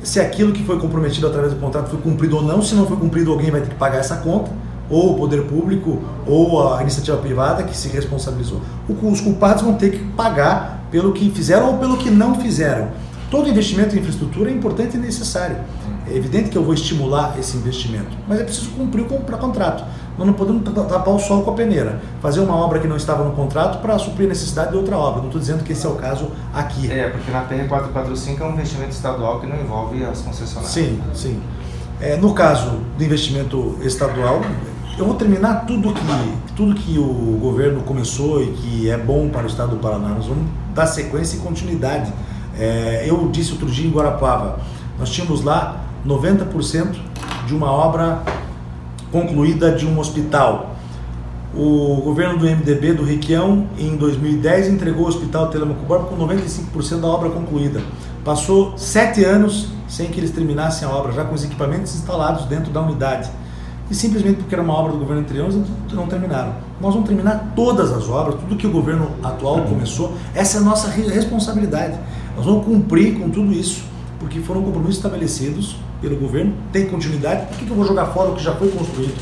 se 0.04 0.20
aquilo 0.20 0.52
que 0.52 0.64
foi 0.64 0.80
comprometido 0.80 1.28
através 1.28 1.54
do 1.54 1.60
contrato 1.60 1.90
foi 1.90 2.00
cumprido 2.00 2.38
ou 2.38 2.44
não. 2.44 2.62
Se 2.62 2.74
não 2.74 2.88
foi 2.88 2.98
cumprido, 2.98 3.32
alguém 3.32 3.52
vai 3.52 3.62
ter 3.62 3.70
que 3.70 3.76
pagar 3.76 4.00
essa 4.00 4.18
conta, 4.18 4.52
ou 4.90 5.14
o 5.14 5.18
poder 5.18 5.44
público, 5.44 6.02
ou 6.26 6.74
a 6.74 6.82
iniciativa 6.82 7.18
privada 7.18 7.64
que 7.64 7.76
se 7.76 7.88
responsabilizou. 7.90 8.62
Os 8.90 9.22
culpados 9.22 9.64
vão 9.64 9.76
ter 9.76 9.92
que 9.92 10.00
pagar 10.14 10.86
pelo 10.92 11.14
que 11.14 11.30
fizeram 11.32 11.68
ou 11.72 11.78
pelo 11.78 11.98
que 11.98 12.10
não 12.10 12.36
fizeram. 12.36 12.90
Todo 13.30 13.48
investimento 13.48 13.96
em 13.96 14.00
infraestrutura 14.00 14.50
é 14.50 14.54
importante 14.54 14.98
e 14.98 15.00
necessário. 15.00 15.58
É 16.12 16.18
evidente 16.18 16.50
que 16.50 16.58
eu 16.58 16.64
vou 16.64 16.74
estimular 16.74 17.40
esse 17.40 17.56
investimento, 17.56 18.10
mas 18.28 18.42
é 18.42 18.44
preciso 18.44 18.72
cumprir 18.72 19.02
o 19.02 19.06
contrato. 19.06 19.86
Nós 20.18 20.28
não 20.28 20.34
podemos 20.34 20.62
tapar 20.64 21.16
o 21.16 21.20
sol 21.20 21.42
com 21.42 21.52
a 21.52 21.54
peneira, 21.54 22.02
fazer 22.22 22.42
uma 22.42 22.54
obra 22.54 22.80
que 22.80 22.88
não 22.88 22.98
estava 22.98 23.24
no 23.24 23.32
contrato 23.32 23.82
para 23.82 23.98
suprir 23.98 24.26
a 24.26 24.30
necessidade 24.30 24.72
de 24.72 24.78
outra 24.78 24.98
obra. 24.98 25.20
Não 25.22 25.28
estou 25.28 25.40
dizendo 25.40 25.64
que 25.64 25.72
esse 25.72 25.86
é 25.86 25.90
o 25.90 25.96
caso 25.96 26.30
aqui. 26.54 26.92
É, 26.92 27.08
porque 27.08 27.32
na 27.32 27.42
PR 27.42 27.66
445 27.68 28.44
é 28.44 28.46
um 28.46 28.52
investimento 28.52 28.92
estadual 28.92 29.40
que 29.40 29.48
não 29.48 29.56
envolve 29.56 30.04
as 30.04 30.22
concessionárias. 30.22 30.74
Sim, 30.74 31.02
sim. 31.14 31.42
É, 32.02 32.18
no 32.18 32.34
caso 32.34 32.72
do 32.98 33.04
investimento 33.04 33.78
estadual, 33.82 34.42
eu 34.98 35.06
vou 35.06 35.16
terminar 35.16 35.66
tudo 35.66 35.94
que, 35.94 36.02
tudo 36.58 36.76
que 36.76 37.00
o 37.00 37.40
governo 37.42 37.82
começou 37.84 38.44
e 38.44 38.48
que 38.48 38.90
é 38.90 38.98
bom 38.98 39.30
para 39.30 39.44
o 39.44 39.48
estado 39.48 39.72
do 39.72 39.78
Paraná. 39.78 40.10
Nós 40.10 40.26
vamos 40.26 40.44
dar 40.76 40.88
sequência 40.88 41.38
e 41.38 41.40
continuidade. 41.40 42.12
É, 42.60 43.06
eu 43.08 43.30
disse 43.32 43.54
outro 43.54 43.68
dia 43.68 43.88
em 43.88 43.92
Guarapava, 43.92 44.60
nós 45.00 45.10
tínhamos 45.10 45.42
lá 45.42 45.91
90% 46.06 46.96
de 47.46 47.56
uma 47.56 47.72
obra 47.72 48.24
concluída 49.12 49.72
de 49.72 49.86
um 49.86 50.00
hospital. 50.00 50.76
O 51.54 52.02
governo 52.02 52.40
do 52.40 52.46
MDB 52.46 52.94
do 52.94 53.04
Requião, 53.04 53.68
em 53.78 53.98
2010, 53.98 54.70
entregou 54.70 55.04
o 55.04 55.08
Hospital 55.08 55.50
Telemaco 55.50 55.86
Borba 55.86 56.06
com 56.06 56.16
95% 56.18 57.02
da 57.02 57.08
obra 57.08 57.30
concluída. 57.30 57.82
Passou 58.24 58.78
sete 58.78 59.26
anos 59.26 59.68
sem 59.88 60.08
que 60.08 60.20
eles 60.20 60.32
terminassem 60.32 60.88
a 60.88 60.92
obra, 60.92 61.12
já 61.12 61.26
com 61.26 61.36
os 61.36 61.44
equipamentos 61.44 61.94
instalados 61.94 62.46
dentro 62.46 62.72
da 62.72 62.82
unidade. 62.82 63.30
E 63.90 63.96
simplesmente 63.96 64.38
porque 64.38 64.56
era 64.56 64.64
uma 64.64 64.74
obra 64.74 64.94
do 64.94 65.00
governo 65.00 65.22
anterior, 65.22 65.50
eles 65.52 65.68
não 65.92 66.08
terminaram. 66.08 66.54
Nós 66.80 66.94
vamos 66.94 67.10
terminar 67.10 67.52
todas 67.54 67.92
as 67.92 68.08
obras, 68.08 68.36
tudo 68.40 68.56
que 68.56 68.66
o 68.66 68.72
governo 68.72 69.12
atual 69.22 69.64
começou. 69.64 70.14
Essa 70.34 70.58
é 70.58 70.62
a 70.62 70.64
nossa 70.64 70.88
responsabilidade. 70.88 72.00
Nós 72.38 72.46
vamos 72.46 72.64
cumprir 72.64 73.20
com 73.20 73.30
tudo 73.30 73.52
isso, 73.52 73.84
porque 74.18 74.40
foram 74.40 74.64
compromissos 74.64 74.96
estabelecidos 74.96 75.76
pelo 76.02 76.16
governo, 76.18 76.54
tem 76.72 76.88
continuidade, 76.88 77.46
por 77.48 77.58
que, 77.58 77.66
que 77.66 77.72
eu 77.72 77.76
vou 77.76 77.86
jogar 77.86 78.08
fora 78.08 78.32
o 78.32 78.36
que 78.36 78.44
já 78.44 78.56
foi 78.56 78.70
construído? 78.70 79.16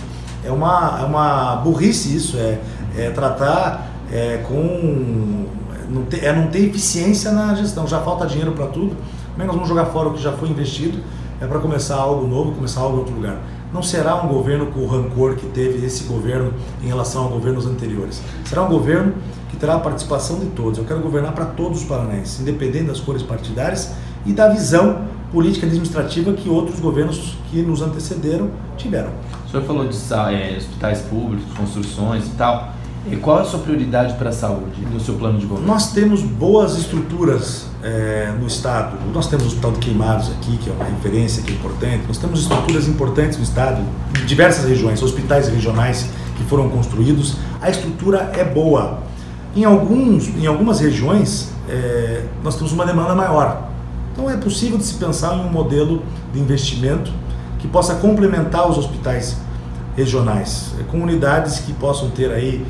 É 0.43 0.51
uma, 0.51 0.99
é 1.01 1.03
uma 1.03 1.57
burrice 1.57 2.15
isso, 2.15 2.37
é, 2.37 2.59
é 2.97 3.09
tratar 3.09 3.87
é, 4.11 4.37
com. 4.47 5.45
Não 5.89 6.03
ter, 6.05 6.23
é 6.23 6.31
não 6.31 6.47
ter 6.47 6.59
eficiência 6.59 7.31
na 7.31 7.55
gestão, 7.55 7.87
já 7.87 7.99
falta 7.99 8.25
dinheiro 8.25 8.51
para 8.51 8.67
tudo, 8.67 8.95
como 9.39 9.43
é 9.43 9.45
nós 9.45 9.55
vamos 9.55 9.69
jogar 9.69 9.85
fora 9.85 10.09
o 10.09 10.13
que 10.13 10.21
já 10.21 10.33
foi 10.33 10.49
investido? 10.49 10.99
É 11.41 11.47
para 11.47 11.59
começar 11.59 11.95
algo 11.95 12.27
novo, 12.27 12.51
começar 12.51 12.81
algo 12.81 12.97
em 12.97 12.99
outro 12.99 13.15
lugar. 13.15 13.37
Não 13.73 13.81
será 13.81 14.21
um 14.21 14.27
governo 14.27 14.67
com 14.67 14.81
o 14.81 14.87
rancor 14.87 15.35
que 15.35 15.45
teve 15.45 15.85
esse 15.85 16.03
governo 16.03 16.53
em 16.83 16.87
relação 16.87 17.25
a 17.25 17.29
governos 17.29 17.65
anteriores. 17.65 18.21
Será 18.43 18.63
um 18.63 18.67
governo 18.67 19.13
que 19.49 19.55
terá 19.55 19.75
a 19.75 19.79
participação 19.79 20.39
de 20.39 20.47
todos. 20.47 20.77
Eu 20.77 20.85
quero 20.85 20.99
governar 20.99 21.31
para 21.31 21.45
todos 21.45 21.81
os 21.81 21.87
paranaenses, 21.87 22.41
independente 22.41 22.85
das 22.85 22.99
cores 22.99 23.23
partidárias 23.23 23.93
e 24.25 24.33
da 24.33 24.49
visão 24.49 25.05
política 25.31 25.65
administrativa 25.65 26.33
que 26.33 26.49
outros 26.49 26.79
governos 26.79 27.37
que 27.49 27.61
nos 27.61 27.81
antecederam 27.81 28.49
tiveram. 28.77 29.11
O 29.45 29.49
senhor 29.49 29.63
falou 29.63 29.87
de 29.87 29.95
é, 29.95 30.57
hospitais 30.57 31.01
públicos, 31.01 31.45
construções 31.55 32.27
e 32.27 32.31
tal. 32.31 32.73
E 33.09 33.15
qual 33.15 33.39
é 33.39 33.41
a 33.41 33.45
sua 33.45 33.59
prioridade 33.59 34.13
para 34.15 34.29
a 34.29 34.33
saúde 34.33 34.81
no 34.91 34.99
seu 34.99 35.15
plano 35.15 35.39
de 35.39 35.45
governo? 35.45 35.67
Nós 35.67 35.93
temos 35.93 36.21
boas 36.21 36.77
estruturas 36.77 37.65
é, 37.81 38.31
no 38.39 38.45
Estado. 38.45 38.97
Nós 39.13 39.27
temos 39.27 39.45
o 39.45 39.47
Hospital 39.47 39.71
de 39.71 39.79
Queimados 39.79 40.29
aqui, 40.29 40.57
que 40.57 40.69
é 40.69 40.73
uma 40.73 40.85
referência, 40.85 41.41
que 41.41 41.51
é 41.51 41.55
importante. 41.55 42.03
Nós 42.07 42.17
temos 42.17 42.41
estruturas 42.41 42.87
importantes 42.87 43.37
no 43.37 43.43
Estado, 43.43 43.81
em 44.21 44.25
diversas 44.25 44.65
regiões, 44.65 45.01
hospitais 45.01 45.47
regionais 45.47 46.09
que 46.37 46.43
foram 46.43 46.69
construídos. 46.69 47.37
A 47.61 47.69
estrutura 47.69 48.31
é 48.35 48.43
boa. 48.43 48.99
Em, 49.55 49.63
alguns, 49.63 50.27
em 50.27 50.45
algumas 50.45 50.79
regiões, 50.79 51.51
é, 51.67 52.25
nós 52.43 52.55
temos 52.55 52.71
uma 52.71 52.85
demanda 52.85 53.15
maior. 53.15 53.68
Então 54.19 54.29
é 54.29 54.35
possível 54.35 54.77
de 54.77 54.83
se 54.83 54.95
pensar 54.95 55.33
em 55.37 55.39
um 55.39 55.49
modelo 55.49 56.03
de 56.33 56.41
investimento 56.41 57.09
que 57.57 57.69
possa 57.69 57.95
complementar 57.95 58.69
os 58.69 58.77
hospitais 58.77 59.37
regionais, 59.95 60.75
com 60.91 61.01
unidades 61.01 61.59
que 61.59 61.71
possam 61.71 62.09
ter 62.09 62.29
aí 62.29 62.65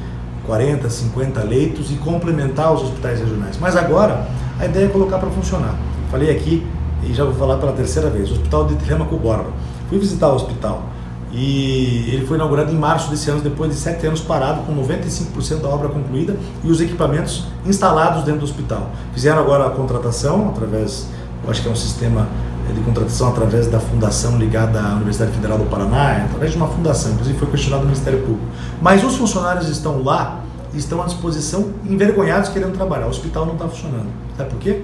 40, 0.45 0.87
50 0.87 1.41
leitos 1.41 1.91
e 1.91 1.95
complementar 1.95 2.71
os 2.71 2.83
hospitais 2.83 3.19
regionais. 3.19 3.57
Mas 3.59 3.75
agora 3.75 4.27
a 4.59 4.65
ideia 4.67 4.85
é 4.85 4.89
colocar 4.89 5.17
para 5.17 5.31
funcionar. 5.31 5.73
Falei 6.11 6.29
aqui 6.29 6.63
e 7.01 7.15
já 7.15 7.25
vou 7.25 7.33
falar 7.33 7.57
pela 7.57 7.71
terceira 7.71 8.11
vez, 8.11 8.29
o 8.29 8.33
Hospital 8.33 8.67
de 8.67 8.75
Telemaco 8.75 9.17
Borba. 9.17 9.51
Fui 9.89 9.97
visitar 9.97 10.29
o 10.29 10.35
hospital 10.35 10.83
e 11.31 12.11
ele 12.11 12.27
foi 12.27 12.37
inaugurado 12.37 12.71
em 12.71 12.77
março 12.77 13.09
desse 13.09 13.29
ano, 13.29 13.41
depois 13.41 13.71
de 13.71 13.77
sete 13.77 14.05
anos 14.05 14.21
parado, 14.21 14.61
com 14.67 14.75
95% 14.75 15.61
da 15.61 15.69
obra 15.69 15.89
concluída 15.89 16.37
e 16.63 16.69
os 16.69 16.79
equipamentos 16.79 17.45
instalados 17.65 18.23
dentro 18.23 18.41
do 18.41 18.45
hospital. 18.45 18.91
Fizeram 19.13 19.39
agora 19.39 19.65
a 19.65 19.69
contratação 19.71 20.49
através, 20.49 21.07
eu 21.43 21.49
acho 21.49 21.61
que 21.61 21.67
é 21.67 21.71
um 21.71 21.75
sistema 21.75 22.27
é, 22.69 22.73
de 22.73 22.81
contratação 22.81 23.29
através 23.29 23.67
da 23.67 23.79
fundação 23.79 24.37
ligada 24.37 24.79
à 24.79 24.95
Universidade 24.95 25.31
Federal 25.31 25.57
do 25.57 25.65
Paraná, 25.65 26.11
é, 26.13 26.21
através 26.23 26.51
de 26.51 26.57
uma 26.57 26.67
fundação, 26.67 27.13
inclusive 27.13 27.37
foi 27.37 27.49
questionado 27.49 27.83
no 27.83 27.89
Ministério 27.89 28.19
Público. 28.19 28.45
Mas 28.81 29.03
os 29.03 29.15
funcionários 29.15 29.67
estão 29.69 30.03
lá, 30.03 30.41
estão 30.73 31.01
à 31.01 31.05
disposição, 31.05 31.71
envergonhados 31.85 32.49
querendo 32.49 32.73
trabalhar. 32.73 33.07
O 33.07 33.09
hospital 33.09 33.45
não 33.45 33.53
está 33.53 33.67
funcionando. 33.67 34.07
Sabe 34.37 34.49
por 34.49 34.59
quê? 34.59 34.83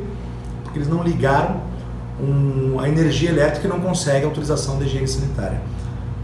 Porque 0.64 0.80
eles 0.80 0.88
não 0.88 1.04
ligaram 1.04 1.58
um, 2.20 2.80
a 2.80 2.88
energia 2.88 3.30
elétrica 3.30 3.68
e 3.68 3.70
não 3.70 3.80
conseguem 3.80 4.24
autorização 4.24 4.80
da 4.80 4.86
higiene 4.86 5.08
sanitária. 5.08 5.62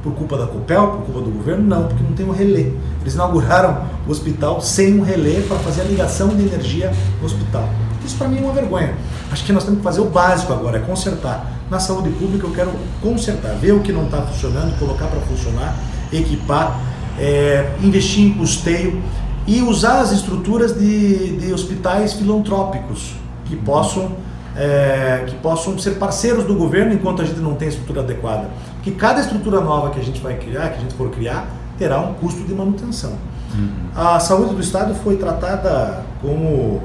Por 0.01 0.13
culpa 0.13 0.35
da 0.35 0.47
COPEL, 0.47 0.87
por 0.87 1.01
culpa 1.05 1.21
do 1.21 1.29
governo? 1.29 1.63
Não, 1.63 1.87
porque 1.87 2.03
não 2.03 2.13
tem 2.13 2.25
um 2.25 2.31
relé. 2.31 2.71
Eles 3.01 3.13
inauguraram 3.13 3.85
o 4.07 4.09
hospital 4.09 4.59
sem 4.59 4.99
um 4.99 5.03
relé 5.03 5.41
para 5.47 5.57
fazer 5.57 5.81
a 5.81 5.83
ligação 5.83 6.29
de 6.29 6.41
energia 6.41 6.91
no 7.19 7.25
hospital. 7.25 7.69
Isso 8.05 8.17
para 8.17 8.27
mim 8.27 8.39
é 8.39 8.41
uma 8.41 8.53
vergonha. 8.53 8.93
Acho 9.31 9.43
que 9.43 9.53
nós 9.53 9.63
temos 9.63 9.79
que 9.79 9.83
fazer 9.83 10.01
o 10.01 10.05
básico 10.05 10.51
agora, 10.53 10.77
é 10.77 10.81
consertar. 10.81 11.51
Na 11.69 11.79
saúde 11.79 12.09
pública 12.09 12.45
eu 12.45 12.51
quero 12.51 12.71
consertar, 13.01 13.55
ver 13.55 13.73
o 13.73 13.79
que 13.79 13.91
não 13.91 14.05
está 14.05 14.21
funcionando, 14.21 14.77
colocar 14.77 15.07
para 15.07 15.21
funcionar, 15.21 15.75
equipar, 16.11 16.79
é, 17.19 17.73
investir 17.81 18.25
em 18.25 18.33
custeio 18.33 19.01
e 19.47 19.61
usar 19.61 20.01
as 20.01 20.11
estruturas 20.11 20.77
de, 20.77 21.37
de 21.37 21.53
hospitais 21.53 22.13
filantrópicos 22.13 23.13
que 23.45 23.55
possam, 23.55 24.11
é, 24.55 25.23
que 25.27 25.35
possam 25.35 25.77
ser 25.77 25.91
parceiros 25.91 26.45
do 26.45 26.55
governo 26.55 26.93
enquanto 26.93 27.21
a 27.21 27.25
gente 27.25 27.39
não 27.39 27.55
tem 27.55 27.67
estrutura 27.67 28.01
adequada. 28.01 28.49
Porque 28.75 28.91
cada 28.91 29.21
estrutura 29.21 29.61
nova 29.61 29.91
que 29.91 29.99
a 29.99 30.03
gente 30.03 30.19
vai 30.21 30.35
criar, 30.37 30.69
que 30.69 30.77
a 30.77 30.81
gente 30.81 30.93
for 30.93 31.09
criar, 31.09 31.47
terá 31.77 31.99
um 31.99 32.13
custo 32.13 32.43
de 32.43 32.53
manutenção. 32.53 33.13
Uhum. 33.53 33.69
A 33.95 34.19
saúde 34.19 34.55
do 34.55 34.61
Estado 34.61 34.95
foi 34.95 35.17
tratada 35.17 36.03
como 36.21 36.81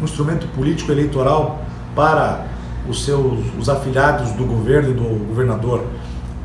um 0.00 0.04
instrumento 0.04 0.46
político 0.48 0.90
eleitoral 0.90 1.62
para 1.94 2.46
os 2.88 3.04
seus 3.04 3.38
os 3.58 3.68
afiliados 3.68 4.30
do 4.32 4.44
governo 4.44 4.90
e 4.90 4.94
do 4.94 5.26
governador. 5.26 5.84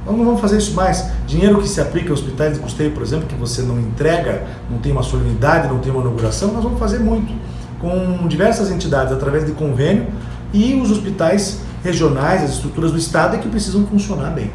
Nós 0.06 0.16
não 0.16 0.24
vamos 0.24 0.42
fazer 0.42 0.58
isso 0.58 0.76
mais. 0.76 1.10
Dinheiro 1.26 1.60
que 1.60 1.68
se 1.68 1.82
aplica 1.82 2.12
a 2.12 2.14
hospitais 2.14 2.54
de 2.54 2.60
custeio, 2.60 2.92
por 2.92 3.02
exemplo, 3.02 3.28
que 3.28 3.36
você 3.36 3.64
não 3.64 3.80
entrega, 3.80 4.46
não 4.70 4.78
tem 4.78 4.92
uma 4.92 5.02
solenidade, 5.02 5.68
não 5.68 5.80
tem 5.80 5.92
uma 5.92 6.02
inauguração, 6.02 6.52
nós 6.54 6.64
vamos 6.64 6.78
fazer 6.78 7.00
muito. 7.00 7.34
Com 7.80 8.28
diversas 8.28 8.70
entidades, 8.70 9.12
através 9.12 9.46
de 9.46 9.54
convênio, 9.54 10.08
e 10.54 10.76
os 10.76 10.92
hospitais 10.92 11.62
regionais, 11.84 12.44
as 12.44 12.52
estruturas 12.52 12.92
do 12.92 12.98
Estado 12.98 13.36
é 13.36 13.40
que 13.40 13.50
precisam 13.50 13.86
funcionar 13.88 14.30
bem. 14.30 14.52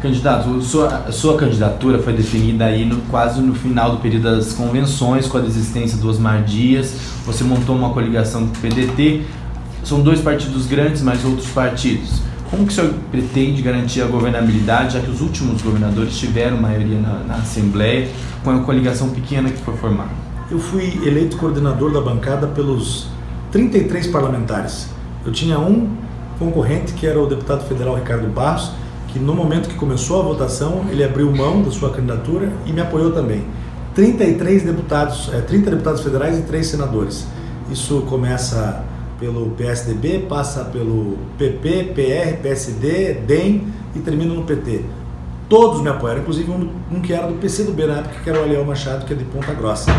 Candidato, 0.00 0.60
sua, 0.60 1.10
sua 1.10 1.38
candidatura 1.38 1.98
foi 1.98 2.12
definida 2.12 2.66
aí 2.66 2.84
no, 2.84 2.96
quase 3.02 3.40
no 3.40 3.54
final 3.54 3.92
do 3.92 3.96
período 3.96 4.24
das 4.24 4.52
convenções, 4.52 5.26
com 5.26 5.38
a 5.38 5.40
desistência 5.40 5.96
do 5.96 6.08
Osmar 6.08 6.44
Dias. 6.44 6.94
Você 7.24 7.42
montou 7.42 7.74
uma 7.74 7.90
coligação 7.90 8.46
com 8.46 8.54
o 8.54 8.60
PDT. 8.60 9.22
São 9.82 10.00
dois 10.00 10.20
partidos 10.20 10.66
grandes, 10.66 11.00
mas 11.00 11.24
outros 11.24 11.48
partidos. 11.48 12.20
Como 12.50 12.66
que 12.66 12.72
o 12.72 12.76
senhor 12.76 12.94
pretende 13.10 13.62
garantir 13.62 14.02
a 14.02 14.06
governabilidade, 14.06 14.94
já 14.94 15.00
que 15.00 15.10
os 15.10 15.20
últimos 15.20 15.62
governadores 15.62 16.16
tiveram 16.16 16.58
maioria 16.58 16.98
na, 17.00 17.24
na 17.26 17.34
Assembleia, 17.36 18.08
com 18.44 18.50
a 18.50 18.60
coligação 18.60 19.10
pequena 19.10 19.50
que 19.50 19.60
foi 19.62 19.76
formada? 19.76 20.10
Eu 20.50 20.58
fui 20.58 21.00
eleito 21.04 21.36
coordenador 21.38 21.92
da 21.92 22.00
bancada 22.00 22.46
pelos 22.46 23.08
33 23.50 24.06
parlamentares. 24.08 24.88
Eu 25.24 25.32
tinha 25.32 25.58
um 25.58 25.88
concorrente, 26.38 26.92
que 26.92 27.06
era 27.06 27.20
o 27.20 27.26
deputado 27.26 27.66
federal 27.66 27.96
Ricardo 27.96 28.28
Barros, 28.28 28.70
que 29.16 29.22
no 29.22 29.34
momento 29.34 29.66
que 29.70 29.76
começou 29.76 30.20
a 30.20 30.24
votação, 30.24 30.84
ele 30.90 31.02
abriu 31.02 31.32
mão 31.32 31.62
da 31.62 31.70
sua 31.70 31.88
candidatura 31.90 32.52
e 32.66 32.72
me 32.72 32.82
apoiou 32.82 33.12
também. 33.12 33.42
33 33.94 34.62
deputados, 34.62 35.30
é, 35.32 35.40
30 35.40 35.70
deputados 35.70 36.02
federais 36.02 36.38
e 36.38 36.42
3 36.42 36.66
senadores. 36.66 37.26
Isso 37.70 38.02
começa 38.02 38.84
pelo 39.18 39.52
PSDB, 39.52 40.26
passa 40.28 40.64
pelo 40.64 41.16
PP, 41.38 41.94
PR, 41.94 42.42
PSD, 42.42 43.14
DEM 43.26 43.68
e 43.94 44.00
termina 44.00 44.34
no 44.34 44.42
PT. 44.42 44.84
Todos 45.48 45.80
me 45.80 45.88
apoiaram, 45.88 46.20
inclusive 46.20 46.50
um, 46.50 46.68
um 46.92 47.00
que 47.00 47.14
era 47.14 47.26
do 47.26 47.34
PCdoB 47.34 47.86
na 47.86 47.94
época, 48.00 48.16
que 48.22 48.28
era 48.28 48.38
o 48.38 48.42
Aliel 48.42 48.66
Machado, 48.66 49.06
que 49.06 49.14
é 49.14 49.16
de 49.16 49.24
Ponta 49.24 49.54
Grossa. 49.54 49.90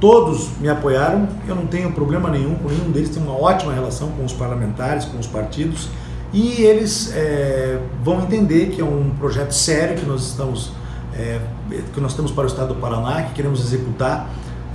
Todos 0.00 0.48
me 0.60 0.68
apoiaram, 0.68 1.28
eu 1.46 1.54
não 1.54 1.66
tenho 1.66 1.92
problema 1.92 2.28
nenhum 2.28 2.56
com 2.56 2.68
nenhum 2.68 2.90
deles, 2.90 3.10
tenho 3.10 3.24
uma 3.24 3.38
ótima 3.38 3.72
relação 3.72 4.08
com 4.12 4.24
os 4.24 4.32
parlamentares, 4.32 5.04
com 5.04 5.18
os 5.18 5.28
partidos 5.28 5.88
e 6.32 6.62
eles 6.62 7.12
é, 7.14 7.80
vão 8.04 8.20
entender 8.20 8.66
que 8.66 8.80
é 8.80 8.84
um 8.84 9.10
projeto 9.18 9.52
sério 9.52 9.96
que 9.96 10.06
nós 10.06 10.22
estamos 10.22 10.72
é, 11.14 11.40
que 11.92 12.00
nós 12.00 12.14
temos 12.14 12.30
para 12.30 12.44
o 12.44 12.46
Estado 12.46 12.74
do 12.74 12.80
Paraná, 12.80 13.22
que 13.22 13.34
queremos 13.34 13.60
executar 13.60 14.30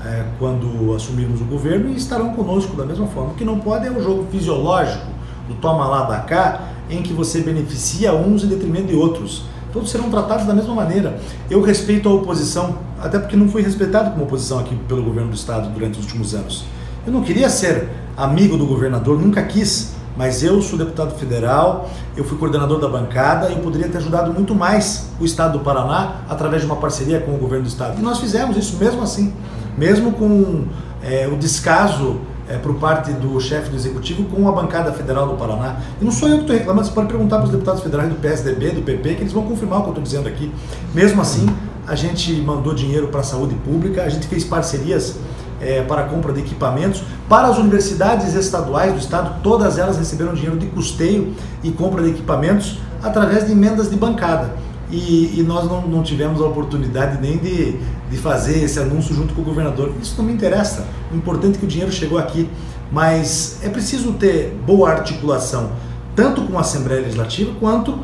é, 0.06 0.26
quando 0.38 0.94
assumirmos 0.94 1.42
o 1.42 1.46
governo 1.46 1.90
e 1.90 1.96
estarão 1.96 2.34
conosco 2.34 2.76
da 2.76 2.86
mesma 2.86 3.08
forma. 3.08 3.32
O 3.32 3.36
que 3.36 3.46
não 3.46 3.60
pode 3.60 3.88
é 3.88 3.92
o 3.92 4.02
jogo 4.02 4.28
fisiológico 4.30 5.06
do 5.48 5.56
toma 5.56 5.88
lá 5.88 6.04
da 6.04 6.20
cá, 6.20 6.70
em 6.90 7.02
que 7.02 7.14
você 7.14 7.42
beneficia 7.42 8.14
uns 8.14 8.44
em 8.44 8.48
detrimento 8.48 8.88
de 8.88 8.96
outros. 8.96 9.46
Todos 9.72 9.90
serão 9.90 10.10
tratados 10.10 10.46
da 10.46 10.54
mesma 10.54 10.76
maneira. 10.76 11.20
Eu 11.50 11.62
respeito 11.62 12.08
a 12.08 12.14
oposição, 12.14 12.78
até 13.02 13.18
porque 13.18 13.36
não 13.36 13.48
fui 13.48 13.62
respeitado 13.62 14.12
como 14.12 14.26
oposição 14.26 14.60
aqui 14.60 14.76
pelo 14.88 15.02
governo 15.02 15.30
do 15.30 15.36
Estado 15.36 15.70
durante 15.70 15.98
os 16.00 16.06
últimos 16.06 16.36
anos. 16.36 16.66
Eu 17.08 17.12
não 17.12 17.22
queria 17.22 17.50
ser 17.50 17.90
amigo 18.16 18.56
do 18.58 18.66
governador, 18.68 19.20
nunca 19.20 19.42
quis 19.42 19.96
mas 20.16 20.44
eu 20.44 20.62
sou 20.62 20.78
deputado 20.78 21.16
federal, 21.18 21.90
eu 22.16 22.24
fui 22.24 22.38
coordenador 22.38 22.80
da 22.80 22.88
bancada 22.88 23.52
e 23.52 23.56
poderia 23.56 23.88
ter 23.88 23.98
ajudado 23.98 24.32
muito 24.34 24.54
mais 24.54 25.10
o 25.20 25.26
Estado 25.26 25.58
do 25.58 25.64
Paraná 25.64 26.22
através 26.30 26.62
de 26.62 26.66
uma 26.68 26.76
parceria 26.76 27.20
com 27.20 27.34
o 27.34 27.38
governo 27.38 27.66
do 27.66 27.70
Estado. 27.70 28.00
E 28.00 28.02
nós 28.02 28.20
fizemos 28.20 28.56
isso 28.56 28.78
mesmo 28.78 29.02
assim, 29.02 29.34
mesmo 29.78 30.12
com 30.14 30.66
é, 31.04 31.28
o 31.28 31.36
descaso 31.36 32.20
é, 32.48 32.58
por 32.58 32.76
parte 32.76 33.12
do 33.12 33.40
chefe 33.40 33.70
do 33.70 33.76
executivo 33.76 34.26
com 34.26 34.48
a 34.48 34.52
bancada 34.52 34.92
federal 34.92 35.28
do 35.28 35.36
Paraná. 35.36 35.78
E 36.00 36.06
não 36.06 36.12
sou 36.12 36.28
eu 36.28 36.36
que 36.36 36.42
estou 36.42 36.56
reclamando, 36.56 36.88
você 36.88 36.94
pode 36.94 37.08
perguntar 37.08 37.38
para 37.38 37.46
os 37.46 37.52
deputados 37.52 37.82
federais 37.82 38.10
do 38.10 38.16
PSDB, 38.16 38.72
do 38.72 38.82
PP, 38.82 39.16
que 39.16 39.22
eles 39.22 39.34
vão 39.34 39.44
confirmar 39.44 39.80
o 39.80 39.82
que 39.84 39.88
eu 39.88 39.92
estou 39.92 40.04
dizendo 40.04 40.28
aqui. 40.28 40.52
Mesmo 40.94 41.22
assim, 41.22 41.48
a 41.88 41.96
gente 41.96 42.34
mandou 42.42 42.74
dinheiro 42.74 43.08
para 43.08 43.22
a 43.22 43.24
saúde 43.24 43.56
pública, 43.56 44.04
a 44.04 44.10
gente 44.10 44.28
fez 44.28 44.44
parcerias 44.44 45.18
é, 45.64 45.82
para 45.82 46.04
compra 46.04 46.34
de 46.34 46.42
equipamentos. 46.42 47.04
Para 47.28 47.48
as 47.48 47.58
universidades 47.58 48.34
estaduais 48.34 48.94
do 48.94 49.00
estado, 49.00 49.42
todas 49.42 49.78
elas 49.78 49.98
receberam 49.98 50.34
dinheiro 50.34 50.58
de 50.58 50.68
custeio 50.68 51.34
e 51.64 51.72
compra 51.72 52.04
de 52.04 52.10
equipamentos 52.10 52.78
através 53.02 53.46
de 53.46 53.52
emendas 53.52 53.90
de 53.90 53.96
bancada. 53.96 54.54
E, 54.92 55.40
e 55.40 55.44
nós 55.44 55.66
não, 55.66 55.82
não, 55.88 56.04
tivemos 56.04 56.40
a 56.40 56.46
oportunidade 56.46 57.20
nem 57.20 57.38
de, 57.38 57.78
de 58.12 58.18
fazer 58.18 58.64
esse 58.64 58.80
anúncio 58.80 59.16
junto 59.16 59.34
com 59.34 59.42
o 59.42 59.46
governador. 59.46 59.92
Isso 60.02 60.16
não 60.18 60.26
me 60.26 60.34
interessa. 60.34 60.86
O 61.12 61.16
importante 61.16 61.56
é 61.56 61.60
que 61.60 61.66
o 61.66 61.68
dinheiro 61.68 61.92
chegou 61.92 62.20
aqui. 62.20 62.48
Mas 62.92 63.58
é 63.64 63.70
preciso 63.70 64.14
ter 64.14 64.56
boa 64.68 64.92
articulação, 64.92 65.72
tanto 66.16 66.44
com 66.44 66.58
a 66.60 66.62
Assembleia 66.62 67.02
Legislativa 67.02 67.52
quanto 67.60 67.98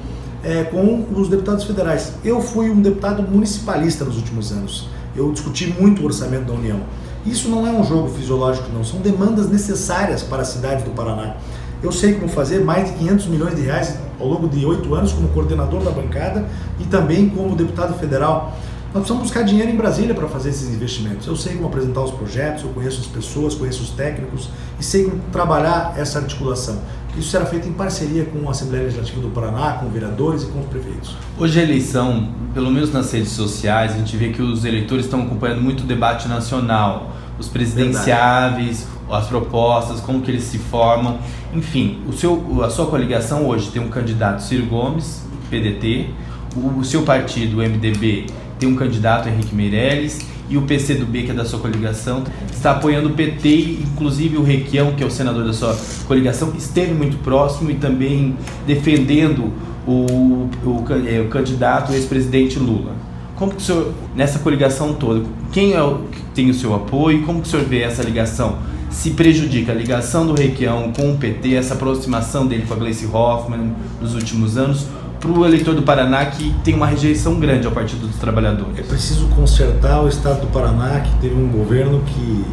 é, 0.44 0.64
com 0.64 1.06
os 1.14 1.30
deputados 1.30 1.64
federais. 1.64 2.14
Eu 2.26 2.42
fui 2.42 2.72
um 2.72 2.82
deputado 2.82 3.22
municipalista 3.22 4.04
nos 4.04 4.18
últimos 4.18 4.52
anos. 4.52 4.88
Eu 5.16 5.32
discuti 5.32 5.68
muito 5.80 6.02
o 6.02 6.06
orçamento 6.06 6.46
da 6.46 6.54
União. 6.54 6.80
Isso 7.26 7.50
não 7.50 7.68
é 7.68 7.72
um 7.72 7.84
jogo 7.84 8.10
fisiológico, 8.10 8.70
não. 8.74 8.84
São 8.84 9.00
demandas 9.02 9.50
necessárias 9.50 10.24
para 10.24 10.42
a 10.42 10.46
cidade 10.46 10.84
do 10.84 10.92
Paraná. 10.92 11.36
Eu 11.82 11.92
sei 11.92 12.14
como 12.14 12.28
fazer 12.28 12.64
mais 12.64 12.92
de 12.92 12.98
500 12.98 13.28
milhões 13.28 13.56
de 13.56 13.62
reais 13.62 13.98
ao 14.20 14.28
longo 14.28 14.50
de 14.50 14.66
oito 14.66 14.94
anos 14.94 15.14
como 15.14 15.30
coordenador 15.30 15.82
da 15.82 15.92
bancada 15.92 16.46
e 16.80 16.84
também 16.86 17.30
como 17.30 17.56
deputado 17.56 17.98
federal. 17.98 18.54
Nós 18.94 19.04
precisamos 19.04 19.24
buscar 19.24 19.44
dinheiro 19.44 19.72
em 19.72 19.76
Brasília 19.76 20.16
para 20.16 20.28
fazer 20.28 20.50
esses 20.50 20.74
investimentos. 20.74 21.28
Eu 21.28 21.36
sei 21.36 21.54
como 21.54 21.68
apresentar 21.68 22.02
os 22.02 22.12
projetos, 22.12 22.64
eu 22.64 22.70
conheço 22.70 23.02
as 23.02 23.08
pessoas, 23.08 23.54
conheço 23.54 23.84
os 23.84 23.92
técnicos 23.92 24.50
e 24.80 24.84
sei 24.84 25.06
como 25.06 25.22
trabalhar 25.32 25.94
essa 25.96 26.20
articulação. 26.20 26.80
Isso 27.18 27.30
será 27.30 27.46
feito 27.46 27.68
em 27.68 27.74
parceria 27.74 28.26
com 28.26 28.48
a 28.48 28.52
Assembleia 28.52 28.84
Legislativa 28.84 29.22
do 29.22 29.30
Paraná, 29.30 29.74
com 29.74 29.90
vereadores 29.90 30.44
e 30.44 30.46
com 30.48 30.60
os 30.60 30.68
prefeitos. 30.68 31.16
Hoje 31.38 31.60
a 31.60 31.64
eleição, 31.64 32.30
pelo 32.54 32.72
menos 32.72 32.94
nas 32.94 33.12
redes 33.12 33.32
sociais, 33.32 33.94
a 33.94 33.98
gente 33.98 34.16
vê 34.16 34.30
que 34.30 34.42
os 34.42 34.64
eleitores 34.64 35.06
estão 35.06 35.22
acompanhando 35.24 35.62
muito 35.62 35.84
o 35.84 35.86
debate 35.86 36.28
nacional, 36.28 37.12
os 37.38 37.48
presidenciáveis, 37.48 38.84
Verdade. 38.84 39.24
as 39.24 39.28
propostas, 39.28 40.00
como 40.00 40.22
que 40.22 40.32
eles 40.32 40.44
se 40.44 40.58
formam. 40.58 41.20
Enfim, 41.54 42.02
o 42.08 42.14
seu, 42.14 42.64
a 42.64 42.70
sua 42.70 42.86
coligação 42.86 43.48
hoje 43.48 43.70
tem 43.72 43.82
um 43.82 43.90
candidato 43.90 44.44
Ciro 44.44 44.66
Gomes, 44.68 45.24
PDT, 45.50 46.10
o, 46.56 46.80
o 46.80 46.84
seu 46.84 47.04
partido, 47.04 47.58
o 47.58 47.62
MDB, 47.62 48.28
tem 48.60 48.68
um 48.70 48.76
candidato, 48.76 49.30
Henrique 49.30 49.56
Meirelles, 49.56 50.20
e 50.50 50.58
o 50.58 50.64
PCdoB, 50.64 51.24
que 51.24 51.32
é 51.32 51.34
da 51.34 51.46
sua 51.46 51.60
coligação, 51.60 52.24
está 52.52 52.72
apoiando 52.72 53.10
o 53.10 53.14
PT, 53.14 53.80
inclusive 53.84 54.38
o 54.38 54.44
Requião, 54.44 54.94
que 54.94 55.04
é 55.04 55.06
o 55.06 55.12
senador 55.12 55.46
da 55.46 55.54
sua 55.54 55.78
coligação, 56.08 56.54
esteve 56.58 56.94
muito 56.94 57.18
próximo 57.18 57.70
e 57.70 57.76
também 57.76 58.36
defendendo 58.66 59.54
o, 59.86 60.50
o, 60.66 60.86
é, 61.08 61.22
o 61.22 61.28
candidato, 61.28 61.92
o 61.92 61.96
ex-presidente 61.96 62.58
Lula. 62.58 62.94
Como 63.36 63.52
que 63.52 63.58
o 63.58 63.62
senhor, 63.62 63.94
nessa 64.16 64.40
coligação 64.40 64.94
toda, 64.94 65.24
quem 65.52 65.74
é 65.74 65.82
o, 65.82 66.00
que 66.12 66.22
tem 66.34 66.50
o 66.50 66.54
seu 66.54 66.76
apoio? 66.76 67.24
Como 67.24 67.42
que 67.42 67.48
o 67.48 67.52
senhor 67.52 67.66
vê 67.66 67.82
essa 67.82 68.04
ligação? 68.04 68.58
Se 68.90 69.12
prejudica 69.12 69.72
a 69.72 69.76
ligação 69.76 70.26
do 70.26 70.34
Requião 70.34 70.92
com 70.92 71.14
o 71.14 71.18
PT, 71.18 71.54
essa 71.54 71.76
aproximação 71.76 72.48
dele 72.48 72.66
com 72.68 72.74
a 72.74 72.78
Gleice 72.78 73.06
Hoffmann 73.06 73.72
nos 74.02 74.16
últimos 74.16 74.58
anos, 74.58 74.88
para 75.20 75.32
o 75.32 75.46
eleitor 75.46 75.76
do 75.76 75.84
Paraná 75.84 76.26
que 76.26 76.54
tem 76.64 76.74
uma 76.74 76.88
rejeição 76.88 77.40
grande 77.40 77.68
ao 77.68 77.74
Partido 77.74 78.08
dos 78.08 78.16
Trabalhadores? 78.16 78.80
É 78.80 78.84
preciso 78.84 79.28
consertar 79.28 80.02
o 80.02 80.08
Estado 80.08 80.42
do 80.42 80.48
Paraná, 80.48 81.02
que 81.02 81.14
teve 81.20 81.36
um 81.36 81.50
governo 81.50 82.02
que 82.06 82.46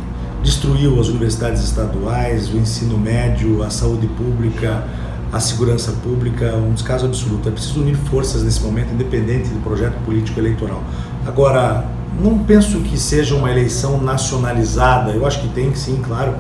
destruiu 0.43 1.01
as 1.01 1.09
universidades 1.09 1.63
estaduais, 1.63 2.53
o 2.53 2.57
ensino 2.57 2.99
médio, 2.99 3.63
a 3.63 3.71
saúde 3.71 4.09
pública, 4.09 4.85
a 5.33 5.39
segurança 5.39 5.93
pública, 6.03 6.55
um 6.57 6.73
descaso 6.73 7.07
absoluto. 7.07 7.49
É 7.49 7.53
preciso 7.53 7.81
unir 7.81 7.95
forças 7.95 8.43
nesse 8.43 8.61
momento, 8.63 8.93
independente 8.93 9.49
do 9.49 9.61
projeto 9.63 9.95
político 10.05 10.41
eleitoral. 10.41 10.83
Agora, 11.27 11.85
não 12.21 12.39
penso 12.39 12.81
que 12.81 12.99
seja 12.99 13.35
uma 13.35 13.51
eleição 13.51 14.01
nacionalizada, 14.01 15.11
eu 15.11 15.27
acho 15.27 15.41
que 15.41 15.49
tem 15.49 15.75
sim, 15.75 16.01
claro, 16.03 16.35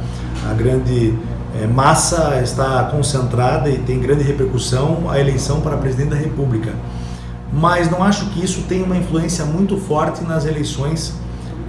a 0.48 0.54
grande 0.54 1.14
é, 1.62 1.66
massa 1.66 2.40
está 2.42 2.84
concentrada 2.84 3.68
e 3.70 3.78
tem 3.78 3.98
grande 4.00 4.22
repercussão 4.22 5.10
a 5.10 5.18
eleição 5.18 5.60
para 5.60 5.76
presidente 5.76 6.10
da 6.10 6.16
República. 6.16 6.74
Mas 7.52 7.90
não 7.90 8.02
acho 8.02 8.26
que 8.30 8.44
isso 8.44 8.62
tenha 8.68 8.84
uma 8.84 8.96
influência 8.96 9.44
muito 9.44 9.78
forte 9.78 10.22
nas 10.24 10.44
eleições 10.44 11.14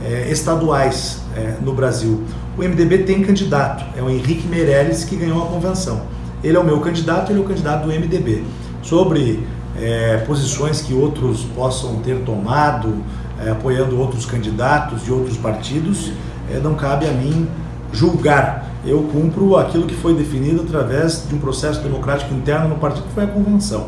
é, 0.04 0.30
estaduais 0.30 1.22
é, 1.36 1.56
no 1.62 1.74
Brasil. 1.74 2.24
O 2.58 2.62
MDB 2.62 3.00
tem 3.00 3.24
candidato, 3.24 3.86
é 3.96 4.02
o 4.02 4.10
Henrique 4.10 4.48
Meirelles 4.48 5.04
que 5.04 5.16
ganhou 5.16 5.44
a 5.44 5.48
convenção. 5.48 6.02
Ele 6.44 6.58
é 6.58 6.60
o 6.60 6.64
meu 6.64 6.80
candidato, 6.80 7.32
ele 7.32 7.40
é 7.40 7.42
o 7.42 7.46
candidato 7.46 7.86
do 7.86 7.88
MDB. 7.88 8.44
Sobre 8.82 9.46
é, 9.80 10.18
posições 10.26 10.82
que 10.82 10.94
outros 10.94 11.44
possam 11.56 11.98
ter 11.98 12.18
tomado, 12.24 12.96
é, 13.40 13.52
apoiando 13.52 14.00
outros 14.00 14.26
candidatos 14.26 15.08
e 15.08 15.12
outros 15.12 15.38
partidos, 15.38 16.12
é, 16.52 16.60
não 16.60 16.76
cabe 16.76 17.06
a 17.06 17.12
mim 17.12 17.48
julgar 17.92 18.67
eu 18.86 19.04
cumpro 19.12 19.58
aquilo 19.58 19.86
que 19.86 19.96
foi 19.96 20.14
definido 20.14 20.62
através 20.62 21.28
de 21.28 21.36
um 21.36 21.40
processo 21.40 21.82
democrático 21.82 22.34
interno 22.34 22.70
no 22.70 22.76
partido, 22.76 23.08
que 23.08 23.14
foi 23.14 23.24
a 23.24 23.28
convenção. 23.28 23.88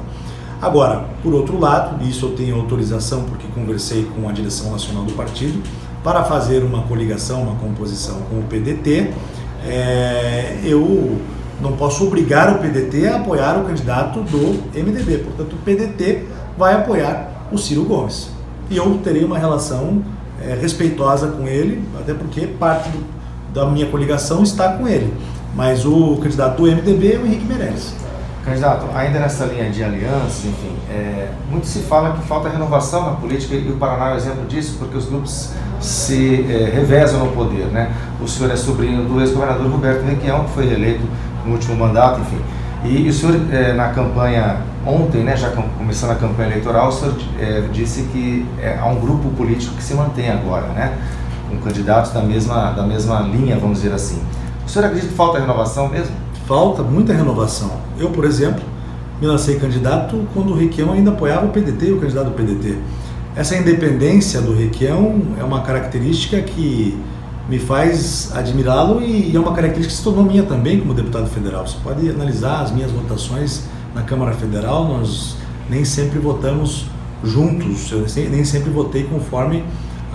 Agora, 0.62 1.06
por 1.23 1.34
outro 1.34 1.58
lado, 1.58 2.04
isso 2.04 2.25
eu 2.25 2.32
tenho 2.32 2.56
autorização 2.56 3.23
porque 3.23 3.47
conversei 3.47 4.06
com 4.15 4.28
a 4.28 4.32
direção 4.32 4.71
nacional 4.71 5.06
do 5.06 5.13
partido, 5.13 5.62
para 6.04 6.23
fazer 6.23 6.63
uma 6.63 6.84
coligação, 6.84 7.43
uma 7.43 7.56
composição 7.56 8.21
com 8.30 8.39
o 8.39 8.43
PDT, 8.43 9.12
é, 9.65 10.60
eu 10.63 11.19
não 11.62 11.73
posso 11.73 12.06
obrigar 12.06 12.56
o 12.56 12.60
PDT 12.60 13.08
a 13.08 13.17
apoiar 13.17 13.60
o 13.60 13.65
candidato 13.65 14.21
do 14.21 14.63
MDB, 14.73 15.19
portanto, 15.19 15.54
o 15.54 15.58
PDT 15.58 16.25
vai 16.58 16.73
apoiar 16.73 17.47
o 17.52 17.58
Ciro 17.58 17.84
Gomes. 17.84 18.30
E 18.69 18.78
eu 18.78 18.99
terei 19.04 19.23
uma 19.23 19.38
relação 19.38 20.04
é, 20.41 20.54
respeitosa 20.56 21.28
com 21.28 21.47
ele, 21.47 21.84
até 21.99 22.13
porque 22.13 22.47
parte 22.47 22.89
do 22.89 23.18
da 23.54 23.66
minha 23.66 23.88
coligação 23.88 24.44
está 24.44 24.74
com 24.74 24.88
ele. 24.88 25.14
Mas 25.56 25.86
o 25.86 26.18
candidato 26.18 26.58
do 26.58 26.64
MDB 26.64 27.14
é 27.14 27.18
o 27.18 27.26
Henrique 27.26 27.46
Meirelles. 27.46 27.94
Candidato, 28.46 28.86
ainda 28.96 29.20
nessa 29.20 29.46
linha 29.46 29.70
de 29.70 29.84
aliança, 29.84 30.48
enfim, 30.48 30.74
é, 30.90 31.28
muito 31.52 31.68
se 31.68 31.80
fala 31.80 32.14
que 32.14 32.22
falta 32.26 32.50
renovação 32.50 33.06
na 33.06 33.12
política 33.12 33.54
e 33.54 33.70
o 33.70 33.76
Paraná 33.78 34.12
é 34.12 34.14
um 34.14 34.18
exemplo 34.18 34.46
disso, 34.48 34.78
porque 34.80 34.98
os 34.98 35.06
grupos 35.06 35.52
se 35.80 36.46
é, 36.50 36.72
revezam 36.74 37.26
no 37.26 37.32
poder, 37.34 37.66
né? 37.66 37.92
O 38.22 38.28
senhor 38.28 38.52
é 38.52 38.56
sobrinho 38.56 39.04
do 39.06 39.20
ex-governador 39.20 39.70
Roberto 39.70 40.04
Requião, 40.04 40.46
que 40.46 40.52
foi 40.52 40.68
reeleito 40.68 41.04
no 41.46 41.54
último 41.54 41.76
mandato, 41.76 42.22
enfim. 42.22 42.42
E, 42.86 43.02
e 43.06 43.10
o 43.10 43.14
senhor, 43.14 43.36
é, 43.52 43.74
na 43.74 43.90
campanha 43.90 44.62
ontem, 44.86 45.22
né, 45.24 45.36
já 45.36 45.50
começando 45.50 46.12
a 46.12 46.16
campanha 46.16 46.50
eleitoral, 46.50 46.88
o 46.88 46.92
senhor 46.92 47.16
é, 47.40 47.64
disse 47.72 48.04
que 48.04 48.46
é, 48.62 48.78
há 48.80 48.86
um 48.86 49.00
grupo 49.00 49.30
político 49.32 49.76
que 49.76 49.84
se 49.84 49.94
mantém 49.94 50.30
agora, 50.30 50.68
né? 50.68 50.98
Com 51.50 51.58
candidatos 51.58 52.12
da 52.12 52.22
mesma, 52.22 52.72
da 52.72 52.84
mesma 52.84 53.22
linha, 53.22 53.58
vamos 53.58 53.82
dizer 53.82 53.94
assim. 53.94 54.22
O 54.66 54.70
senhor 54.70 54.86
acredita 54.86 55.12
que 55.12 55.18
falta 55.18 55.40
renovação 55.40 55.90
mesmo? 55.90 56.16
Falta 56.46 56.84
muita 56.84 57.14
renovação. 57.14 57.72
Eu, 57.98 58.10
por 58.10 58.26
exemplo, 58.26 58.64
me 59.20 59.28
lancei 59.28 59.60
candidato 59.60 60.28
quando 60.34 60.52
o 60.52 60.56
Requião 60.56 60.94
ainda 60.94 61.12
apoiava 61.12 61.46
o 61.46 61.50
PDT 61.50 61.92
o 61.92 62.00
candidato 62.00 62.28
do 62.28 62.32
PDT. 62.32 62.78
Essa 63.36 63.56
independência 63.56 64.42
do 64.42 64.54
Requião 64.54 65.22
é 65.40 65.44
uma 65.44 65.62
característica 65.62 66.42
que 66.42 66.98
me 67.48 67.58
faz 67.58 68.32
admirá-lo 68.36 69.02
e 69.02 69.36
é 69.36 69.40
uma 69.40 69.54
característica 69.54 69.90
que 69.90 69.98
se 69.98 70.04
tornou 70.04 70.24
minha 70.24 70.44
também 70.44 70.80
como 70.80 70.94
deputado 70.94 71.28
federal. 71.28 71.66
Você 71.66 71.78
pode 71.84 72.10
analisar 72.10 72.62
as 72.62 72.72
minhas 72.72 72.92
votações 72.92 73.64
na 73.96 74.04
Câmara 74.04 74.34
Federal, 74.34 74.88
nós 74.88 75.36
nem 75.70 75.84
sempre 75.84 76.20
votamos 76.20 76.86
juntos, 77.24 77.92
eu 77.92 78.06
nem 78.30 78.46
sempre 78.46 78.70
votei 78.70 79.04
conforme 79.04 79.64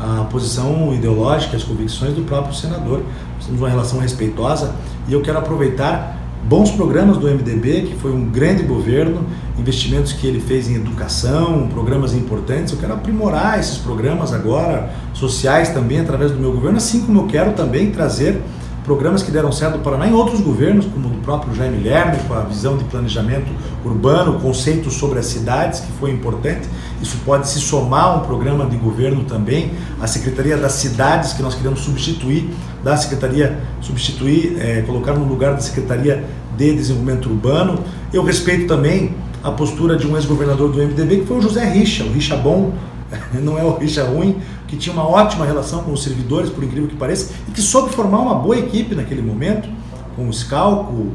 a 0.01 0.25
posição 0.25 0.93
ideológica, 0.95 1.57
as 1.57 1.63
convicções 1.63 2.15
do 2.15 2.23
próprio 2.23 2.55
senador. 2.55 3.03
Nós 3.37 3.47
temos 3.47 3.61
uma 3.61 3.69
relação 3.69 3.99
respeitosa 4.01 4.75
e 5.09 5.13
eu 5.13 5.21
quero 5.23 5.39
aproveitar 5.39 6.21
bons 6.45 6.71
programas 6.71 7.17
do 7.17 7.27
MDB, 7.27 7.83
que 7.83 7.95
foi 7.97 8.13
um 8.13 8.27
grande 8.27 8.63
governo, 8.63 9.25
investimentos 9.59 10.13
que 10.13 10.27
ele 10.27 10.41
fez 10.41 10.69
em 10.69 10.75
educação, 10.75 11.69
programas 11.69 12.13
importantes. 12.13 12.73
Eu 12.73 12.79
quero 12.79 12.93
aprimorar 12.93 13.59
esses 13.59 13.79
programas 13.79 14.33
agora, 14.33 14.91
sociais 15.15 15.71
também, 15.71 16.01
através 16.01 16.33
do 16.33 16.39
meu 16.39 16.53
governo, 16.53 16.77
assim 16.77 17.01
como 17.01 17.21
eu 17.21 17.27
quero 17.27 17.53
também 17.53 17.91
trazer 17.91 18.43
programas 18.85 19.23
que 19.23 19.31
deram 19.31 19.51
certo 19.51 19.79
no 19.79 19.83
Paraná 19.83 20.07
em 20.07 20.13
outros 20.13 20.41
governos, 20.41 20.85
como 20.85 21.09
próprio 21.25 21.55
Jaime 21.55 21.83
Lerner, 21.83 22.23
com 22.29 22.35
a 22.35 22.43
visão 22.43 22.77
de 22.77 22.85
planejamento 22.85 23.51
urbano, 23.85 24.39
conceitos 24.41 24.95
sobre 24.95 25.19
as 25.19 25.27
cidades, 25.27 25.81
que 25.81 25.91
foi 25.93 26.11
importante. 26.11 26.69
Isso 27.03 27.17
pode 27.25 27.49
se 27.49 27.61
somar 27.61 28.05
a 28.05 28.15
um 28.17 28.21
programa 28.21 28.67
de 28.67 28.77
governo 28.77 29.25
também, 29.25 29.73
a 30.01 30.07
Secretaria 30.07 30.57
das 30.57 30.73
Cidades, 30.73 31.33
que 31.33 31.43
nós 31.43 31.55
queremos 31.55 31.81
substituir, 31.81 32.51
da 32.83 32.97
Secretaria, 32.97 33.59
substituir, 33.81 34.57
é, 34.61 34.83
colocar 34.83 35.15
no 35.15 35.25
lugar 35.25 35.55
da 35.55 35.61
Secretaria 35.61 36.25
de 36.57 36.75
Desenvolvimento 36.75 37.29
Urbano. 37.29 37.83
Eu 38.13 38.23
respeito 38.23 38.67
também 38.67 39.15
a 39.43 39.51
postura 39.51 39.97
de 39.97 40.07
um 40.07 40.17
ex-governador 40.17 40.71
do 40.71 40.79
MDB, 40.79 41.21
que 41.21 41.27
foi 41.27 41.39
o 41.39 41.43
José 41.43 41.65
Richa, 41.65 42.05
o 42.05 42.13
Richa 42.13 42.37
Bom, 42.37 42.73
não 43.43 43.59
é 43.59 43.65
o 43.65 43.77
Richa 43.77 44.05
ruim, 44.05 44.37
que 44.67 44.77
tinha 44.77 44.93
uma 44.93 45.09
ótima 45.09 45.45
relação 45.45 45.83
com 45.83 45.93
os 45.93 46.03
servidores, 46.03 46.51
por 46.51 46.65
incrível 46.65 46.89
que 46.89 46.97
pareça, 46.97 47.33
e 47.49 47.53
que 47.53 47.61
soube 47.61 47.93
formar 47.93 48.19
uma 48.19 48.35
boa 48.35 48.59
equipe 48.59 48.95
naquele 48.95 49.23
momento, 49.23 49.69
com 50.17 50.33
Scalco, 50.33 51.13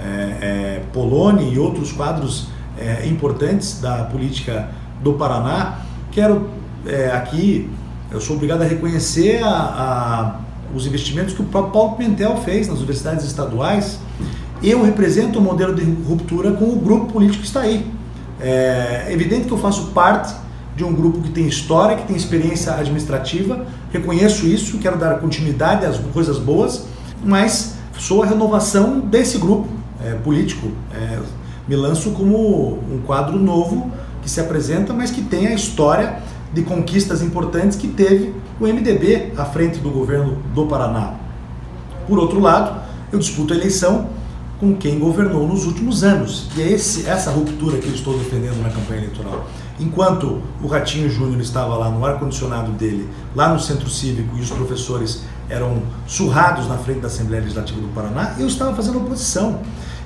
é, 0.00 0.08
é, 0.40 0.82
Poloni 0.92 1.54
e 1.54 1.58
outros 1.58 1.92
quadros 1.92 2.48
é, 2.78 3.06
importantes 3.06 3.80
da 3.80 4.04
política 4.04 4.70
do 5.02 5.14
Paraná. 5.14 5.78
Quero 6.10 6.48
é, 6.86 7.10
aqui, 7.12 7.70
eu 8.10 8.20
sou 8.20 8.36
obrigado 8.36 8.62
a 8.62 8.64
reconhecer 8.64 9.42
a, 9.42 9.48
a, 9.48 10.40
os 10.74 10.86
investimentos 10.86 11.34
que 11.34 11.42
o 11.42 11.44
próprio 11.44 11.72
Paulo 11.72 11.96
Pimentel 11.96 12.36
fez 12.38 12.68
nas 12.68 12.78
universidades 12.78 13.24
estaduais. 13.24 13.98
Eu 14.62 14.84
represento 14.84 15.38
o 15.38 15.42
modelo 15.42 15.74
de 15.74 15.84
ruptura 15.84 16.52
com 16.52 16.66
o 16.66 16.76
grupo 16.76 17.12
político 17.12 17.40
que 17.40 17.46
está 17.46 17.60
aí. 17.60 17.90
É 18.40 19.08
evidente 19.10 19.46
que 19.46 19.52
eu 19.52 19.58
faço 19.58 19.88
parte 19.88 20.34
de 20.76 20.84
um 20.84 20.92
grupo 20.92 21.20
que 21.20 21.30
tem 21.30 21.46
história, 21.46 21.96
que 21.96 22.06
tem 22.06 22.16
experiência 22.16 22.74
administrativa, 22.74 23.66
reconheço 23.92 24.46
isso, 24.46 24.78
quero 24.78 24.96
dar 24.96 25.18
continuidade 25.18 25.84
às 25.84 25.98
coisas 25.98 26.38
boas, 26.38 26.86
mas 27.24 27.76
sou 27.98 28.22
a 28.22 28.26
renovação 28.26 29.00
desse 29.00 29.38
grupo 29.38 29.68
é, 30.04 30.14
político. 30.14 30.70
É, 30.92 31.18
me 31.66 31.76
lanço 31.76 32.10
como 32.10 32.74
um 32.74 33.00
quadro 33.06 33.38
novo 33.38 33.90
que 34.20 34.30
se 34.30 34.40
apresenta, 34.40 34.92
mas 34.92 35.10
que 35.10 35.22
tem 35.22 35.46
a 35.46 35.54
história 35.54 36.20
de 36.52 36.62
conquistas 36.62 37.22
importantes 37.22 37.76
que 37.76 37.88
teve 37.88 38.34
o 38.60 38.66
MDB 38.66 39.32
à 39.36 39.44
frente 39.44 39.78
do 39.78 39.90
governo 39.90 40.38
do 40.54 40.66
Paraná. 40.66 41.14
Por 42.06 42.18
outro 42.18 42.40
lado, 42.40 42.82
eu 43.12 43.18
disputo 43.18 43.52
a 43.52 43.56
eleição 43.56 44.08
com 44.60 44.76
quem 44.76 44.98
governou 44.98 45.48
nos 45.48 45.66
últimos 45.66 46.04
anos. 46.04 46.48
E 46.56 46.62
é 46.62 46.70
esse, 46.70 47.08
essa 47.08 47.30
ruptura 47.30 47.78
que 47.78 47.88
eu 47.88 47.94
estou 47.94 48.16
defendendo 48.16 48.62
na 48.62 48.70
campanha 48.70 49.00
eleitoral. 49.00 49.46
Enquanto 49.80 50.40
o 50.62 50.66
Ratinho 50.68 51.10
Júnior 51.10 51.40
estava 51.40 51.74
lá 51.76 51.90
no 51.90 52.04
ar-condicionado 52.04 52.70
dele, 52.72 53.08
lá 53.34 53.52
no 53.52 53.58
centro 53.58 53.88
cívico, 53.90 54.36
e 54.36 54.40
os 54.40 54.50
professores 54.50 55.24
eram 55.52 55.82
surrados 56.06 56.66
na 56.66 56.78
frente 56.78 57.00
da 57.00 57.08
Assembleia 57.08 57.42
Legislativa 57.42 57.78
do 57.78 57.88
Paraná, 57.88 58.34
eu 58.38 58.46
estava 58.46 58.74
fazendo 58.74 58.98
oposição. 58.98 59.60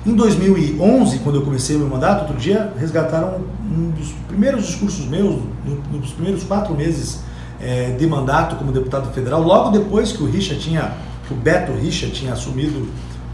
Em 0.05 0.13
2011, 0.13 1.19
quando 1.19 1.37
eu 1.37 1.41
comecei 1.41 1.77
o 1.77 1.79
meu 1.79 1.87
mandato, 1.87 2.21
outro 2.23 2.37
dia 2.37 2.73
resgataram 2.77 3.39
um 3.63 3.89
dos 3.91 4.09
primeiros 4.27 4.65
discursos 4.65 5.05
meus, 5.05 5.41
nos 5.89 6.11
primeiros 6.11 6.43
quatro 6.43 6.75
meses 6.75 7.21
é, 7.61 7.91
de 7.91 8.05
mandato 8.05 8.57
como 8.57 8.73
deputado 8.73 9.11
federal, 9.13 9.41
logo 9.41 9.71
depois 9.71 10.11
que 10.11 10.21
o 10.21 10.25
Richa 10.25 10.55
tinha, 10.55 10.91
o 11.31 11.33
Beto 11.33 11.71
Richa 11.71 12.07
tinha 12.07 12.33
assumido 12.33 12.87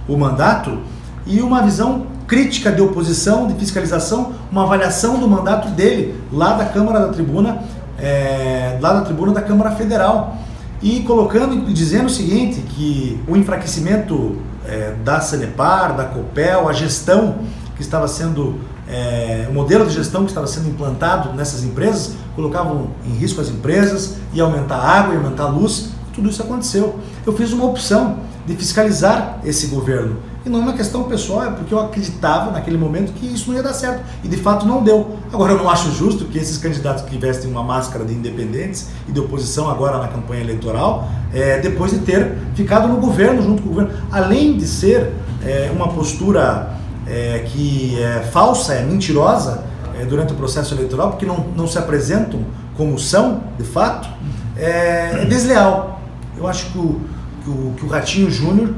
o 0.08 0.16
mandato, 0.16 0.80
e 1.26 1.42
uma 1.42 1.64
visão 1.64 2.06
crítica 2.28 2.72
de 2.72 2.82
oposição, 2.82 3.48
de 3.48 3.56
fiscalização, 3.56 4.34
uma 4.52 4.64
avaliação 4.64 5.20
do 5.20 5.28
mandato 5.28 5.70
dele 5.70 6.22
lá 6.32 6.54
da 6.54 6.66
Câmara 6.66 7.08
da 7.08 7.14
Tribuna, 7.14 7.64
é, 7.98 8.78
lá 8.82 8.94
da 8.94 9.02
Tribuna 9.02 9.32
da 9.32 9.42
Câmara 9.42 9.72
Federal 9.72 10.38
e 10.84 11.02
colocando 11.04 11.70
e 11.70 11.74
dizendo 11.74 12.08
o 12.08 12.10
seguinte 12.10 12.60
que 12.62 13.18
o 13.26 13.38
enfraquecimento 13.38 14.38
é, 14.66 14.94
da 15.04 15.22
Sanepar, 15.22 15.96
da 15.96 16.04
Copel, 16.04 16.68
a 16.68 16.74
gestão 16.74 17.40
que 17.76 17.82
estava 17.82 18.08
sendo 18.08 18.60
é, 18.88 19.48
o 19.50 19.54
modelo 19.54 19.86
de 19.86 19.94
gestão 19.94 20.24
que 20.26 20.32
estava 20.32 20.46
sendo 20.46 20.68
implantado 20.68 21.34
nessas 21.34 21.64
empresas 21.64 22.16
colocavam 22.36 22.90
em 23.06 23.14
risco 23.14 23.40
as 23.40 23.48
empresas, 23.48 24.18
ia 24.34 24.44
aumentar 24.44 24.76
a 24.76 25.00
água, 25.00 25.14
ia 25.14 25.20
aumentar 25.22 25.44
a 25.44 25.48
luz, 25.48 25.92
tudo 26.14 26.30
isso 26.30 26.44
aconteceu. 26.44 27.00
Eu 27.26 27.32
fiz 27.32 27.54
uma 27.54 27.66
opção 27.66 28.20
de 28.46 28.54
fiscalizar 28.56 29.40
esse 29.46 29.68
governo. 29.68 30.18
E 30.46 30.50
não 30.50 30.60
é 30.60 30.62
uma 30.62 30.74
questão 30.74 31.04
pessoal, 31.04 31.46
é 31.46 31.52
porque 31.52 31.74
eu 31.74 31.80
acreditava 31.80 32.52
naquele 32.52 32.78
momento 32.78 33.14
que 33.14 33.26
isso 33.26 33.50
não 33.50 33.56
ia 33.56 33.64
dar 33.64 33.74
certo. 33.74 34.04
E 34.24 34.28
de 34.28 34.36
fato 34.36 34.66
não 34.66 34.84
deu. 34.84 35.18
Agora 35.32 35.54
eu 35.54 35.58
não 35.58 35.70
acho 35.70 35.90
justo 35.92 36.26
que 36.26 36.38
esses 36.38 36.58
candidatos 36.58 37.04
que 37.06 37.18
vestem 37.18 37.50
uma 37.50 37.64
máscara 37.64 38.04
de 38.04 38.14
independentes 38.14 38.90
e 39.08 39.12
de 39.12 39.20
oposição 39.20 39.70
agora 39.70 39.98
na 40.00 40.10
campanha 40.10 40.42
eleitoral, 40.42 41.08
é, 41.34 41.60
depois 41.60 41.92
de 41.92 42.00
ter 42.00 42.38
ficado 42.56 42.90
no 42.90 42.98
governo, 42.98 43.42
junto 43.42 43.62
com 43.62 43.70
o 43.70 43.74
governo, 43.74 43.94
além 44.12 44.58
de 44.58 44.68
ser 44.68 45.14
é, 45.46 45.72
uma 45.74 45.88
postura 45.88 46.78
é, 47.08 47.46
que 47.48 47.98
é 48.02 48.20
falsa, 48.32 48.74
é 48.74 48.84
mentirosa 48.84 49.64
é, 50.00 50.06
durante 50.06 50.34
o 50.34 50.36
processo 50.36 50.74
eleitoral, 50.74 51.12
porque 51.12 51.26
não, 51.26 51.46
não 51.56 51.68
se 51.68 51.78
apresentam 51.78 52.42
como 52.76 53.00
são, 53.00 53.44
de 53.58 53.64
fato, 53.64 54.10
é, 54.58 55.22
é 55.22 55.26
desleal. 55.26 56.02
Eu 56.38 56.48
acho 56.48 56.72
que 56.72 56.78
o, 56.78 57.02
que 57.44 57.50
o, 57.50 57.74
que 57.78 57.86
o 57.86 57.88
Ratinho 57.88 58.30
Júnior 58.30 58.74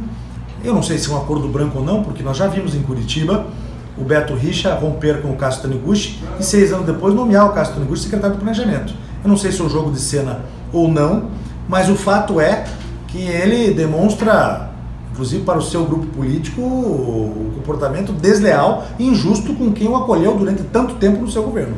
eu 0.63 0.74
não 0.74 0.82
sei 0.82 0.98
se 0.98 1.10
é 1.10 1.13
um 1.13 1.18
acordo 1.18 1.48
branco 1.48 1.80
ou 1.80 1.86
não, 1.86 2.04
porque 2.04 2.24
nós 2.24 2.38
já 2.38 2.48
vimos 2.48 2.76
em 2.76 2.82
Curitiba 2.82 3.46
o 3.98 4.04
Beto 4.04 4.34
Richa 4.34 4.74
romper 4.74 5.22
com 5.22 5.30
o 5.30 5.36
Castro 5.36 5.70
Taniguchi 5.70 6.20
e 6.39 6.44
seis 6.44 6.74
anos 6.74 6.86
depois 6.86 7.13
nomear 7.13 7.46
o 7.46 7.54
Castro 7.54 7.78
Taniguchi 7.78 8.04
secretário 8.04 8.36
do 8.36 8.39
Planejamento. 8.39 8.94
Eu 9.24 9.30
não 9.30 9.38
sei 9.38 9.52
se 9.52 9.62
é 9.62 9.63
um 9.63 9.70
jogo 9.70 9.91
de 9.91 10.00
cena 10.00 10.41
ou 10.74 10.88
não, 10.88 11.30
mas 11.68 11.89
o 11.89 11.96
fato 11.96 12.39
é 12.39 12.65
que 13.08 13.20
ele 13.20 13.74
demonstra, 13.74 14.70
inclusive 15.12 15.44
para 15.44 15.58
o 15.58 15.62
seu 15.62 15.86
grupo 15.86 16.06
político, 16.08 16.62
o 16.62 17.54
comportamento 17.56 18.12
desleal 18.12 18.86
e 19.00 19.08
injusto 19.08 19.54
com 19.54 19.72
quem 19.72 19.88
o 19.88 19.96
acolheu 19.96 20.36
durante 20.36 20.63
tanto 20.63 20.96
tempo 20.96 21.22
no 21.22 21.32
seu 21.32 21.44
governo. 21.44 21.76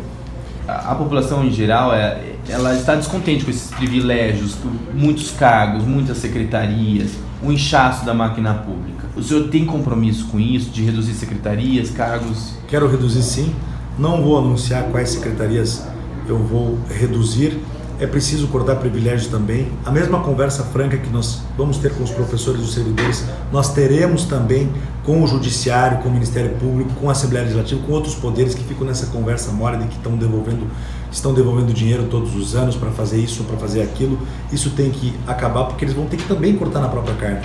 A, 0.68 0.96
população 0.96 1.46
em 1.46 1.52
geral, 1.52 1.94
é, 1.94 2.20
ela 2.50 2.74
está 2.76 2.96
descontente 2.96 3.46
com 3.46 3.52
esses 3.52 3.70
privilégios, 3.72 4.58
muitos 4.94 5.32
cargos, 5.32 5.86
muitas 5.86 6.18
secretarias 6.18 7.12
o 7.42 7.52
inchaço 7.52 8.06
da 8.06 8.14
máquina 8.14 8.54
pública. 8.54 9.08
O 9.16 9.22
senhor 9.22 9.50
tem 9.50 9.66
compromisso 9.66 10.28
com 10.28 10.40
isso, 10.40 10.70
de 10.70 10.84
reduzir 10.84 11.14
secretarias, 11.14 11.90
cargos? 11.90 12.54
Quero 12.68 12.88
reduzir 12.88 13.24
sim. 13.24 13.54
Não 13.98 14.22
vou 14.22 14.38
anunciar 14.38 14.84
quais 14.86 15.10
secretarias 15.10 15.86
eu 16.28 16.38
vou 16.38 16.78
reduzir. 16.90 17.60
É 18.00 18.06
preciso 18.06 18.48
cortar 18.48 18.76
privilégios 18.76 19.28
também. 19.28 19.72
A 19.84 19.90
mesma 19.90 20.20
conversa 20.20 20.64
franca 20.64 20.98
que 20.98 21.10
nós 21.10 21.42
vamos 21.58 21.78
ter 21.78 21.92
com 21.96 22.04
os 22.04 22.12
professores 22.12 22.62
e 22.62 22.64
os 22.64 22.74
servidores, 22.74 23.26
nós 23.52 23.74
teremos 23.74 24.26
também 24.26 24.72
com 25.04 25.24
o 25.24 25.28
Judiciário, 25.28 25.98
com 26.00 26.10
o 26.10 26.12
Ministério 26.12 26.52
Público, 26.58 26.92
com 27.00 27.10
a 27.10 27.14
Assembleia 27.14 27.46
Legislativa, 27.46 27.82
com 27.88 27.94
outros 27.94 28.14
poderes 28.14 28.54
que 28.54 28.64
ficam 28.64 28.86
nessa 28.86 29.08
conversa 29.08 29.52
mole 29.52 29.78
de 29.78 29.88
que 29.88 29.96
estão 29.96 30.16
devolvendo 30.16 30.68
estão 31.12 31.34
devolvendo 31.34 31.74
dinheiro 31.74 32.08
todos 32.10 32.36
os 32.36 32.56
anos 32.56 32.76
para 32.76 32.92
fazer 32.92 33.18
isso, 33.18 33.44
para 33.44 33.58
fazer 33.58 33.82
aquilo. 33.82 34.18
Isso 34.52 34.72
tem 34.72 34.90
que 34.90 35.14
acabar 35.26 35.66
porque 35.66 35.86
eles 35.86 35.94
vão 35.94 36.06
ter 36.06 36.18
que 36.18 36.28
também 36.28 36.56
cortar 36.56 36.80
na 36.80 36.90
própria 36.90 37.16
carne. 37.16 37.42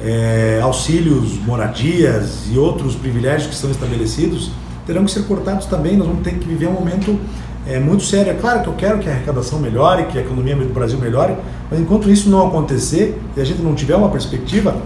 É, 0.00 0.60
auxílios, 0.62 1.38
moradias 1.44 2.42
e 2.50 2.58
outros 2.58 2.94
privilégios 2.94 3.46
que 3.46 3.54
estão 3.54 3.70
estabelecidos 3.70 4.50
terão 4.86 5.04
que 5.04 5.10
ser 5.10 5.24
cortados 5.24 5.66
também. 5.66 5.96
Nós 5.96 6.06
vamos 6.06 6.22
ter 6.22 6.34
que 6.34 6.46
viver 6.46 6.68
um 6.68 6.72
momento 6.72 7.18
é, 7.66 7.80
muito 7.80 8.04
sério. 8.04 8.30
É 8.30 8.34
claro 8.34 8.62
que 8.62 8.68
eu 8.68 8.74
quero 8.74 8.98
que 8.98 9.08
a 9.08 9.12
arrecadação 9.12 9.58
melhore, 9.58 10.04
que 10.04 10.18
a 10.18 10.20
economia 10.20 10.54
do 10.54 10.72
Brasil 10.72 10.98
melhore, 10.98 11.34
mas 11.70 11.80
enquanto 11.80 12.10
isso 12.10 12.28
não 12.30 12.46
acontecer 12.46 13.20
e 13.36 13.40
a 13.40 13.44
gente 13.44 13.60
não 13.60 13.74
tiver 13.74 13.96
uma 13.96 14.08
perspectiva 14.08 14.76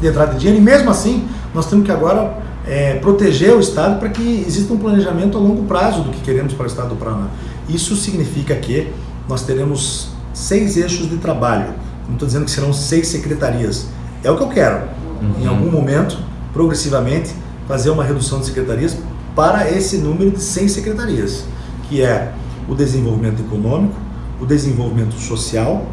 de 0.00 0.08
entrada 0.08 0.32
de 0.32 0.40
dinheiro, 0.40 0.60
e 0.60 0.64
mesmo 0.64 0.90
assim 0.90 1.26
nós 1.54 1.66
temos 1.66 1.86
que 1.86 1.92
agora 1.92 2.36
é, 2.66 2.94
proteger 2.94 3.54
o 3.54 3.60
Estado 3.60 3.98
para 3.98 4.08
que 4.08 4.44
exista 4.46 4.72
um 4.72 4.78
planejamento 4.78 5.36
a 5.36 5.40
longo 5.40 5.64
prazo 5.64 6.02
do 6.02 6.10
que 6.10 6.20
queremos 6.20 6.52
para 6.54 6.64
o 6.64 6.66
Estado 6.66 6.90
do 6.90 6.96
Paraná. 6.96 7.28
Isso 7.68 7.94
significa 7.96 8.54
que 8.56 8.90
nós 9.28 9.42
teremos 9.42 10.08
seis 10.32 10.76
eixos 10.76 11.08
de 11.08 11.16
trabalho. 11.18 11.74
Não 12.06 12.14
estou 12.14 12.26
dizendo 12.26 12.44
que 12.44 12.50
serão 12.50 12.72
seis 12.72 13.08
secretarias. 13.08 13.86
É 14.22 14.30
o 14.30 14.36
que 14.36 14.42
eu 14.42 14.48
quero. 14.48 14.82
Uhum. 15.22 15.42
Em 15.42 15.46
algum 15.46 15.70
momento, 15.70 16.18
progressivamente, 16.52 17.30
fazer 17.68 17.90
uma 17.90 18.04
redução 18.04 18.40
de 18.40 18.46
secretarias 18.46 18.96
para 19.34 19.70
esse 19.70 19.98
número 19.98 20.30
de 20.30 20.40
seis 20.40 20.72
secretarias, 20.72 21.44
que 21.88 22.02
é 22.02 22.32
o 22.68 22.74
desenvolvimento 22.74 23.40
econômico, 23.40 23.94
o 24.40 24.46
desenvolvimento 24.46 25.14
social, 25.14 25.86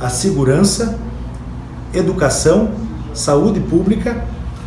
a 0.00 0.08
segurança, 0.08 0.98
educação, 1.92 2.70
saúde 3.12 3.60
pública 3.60 4.24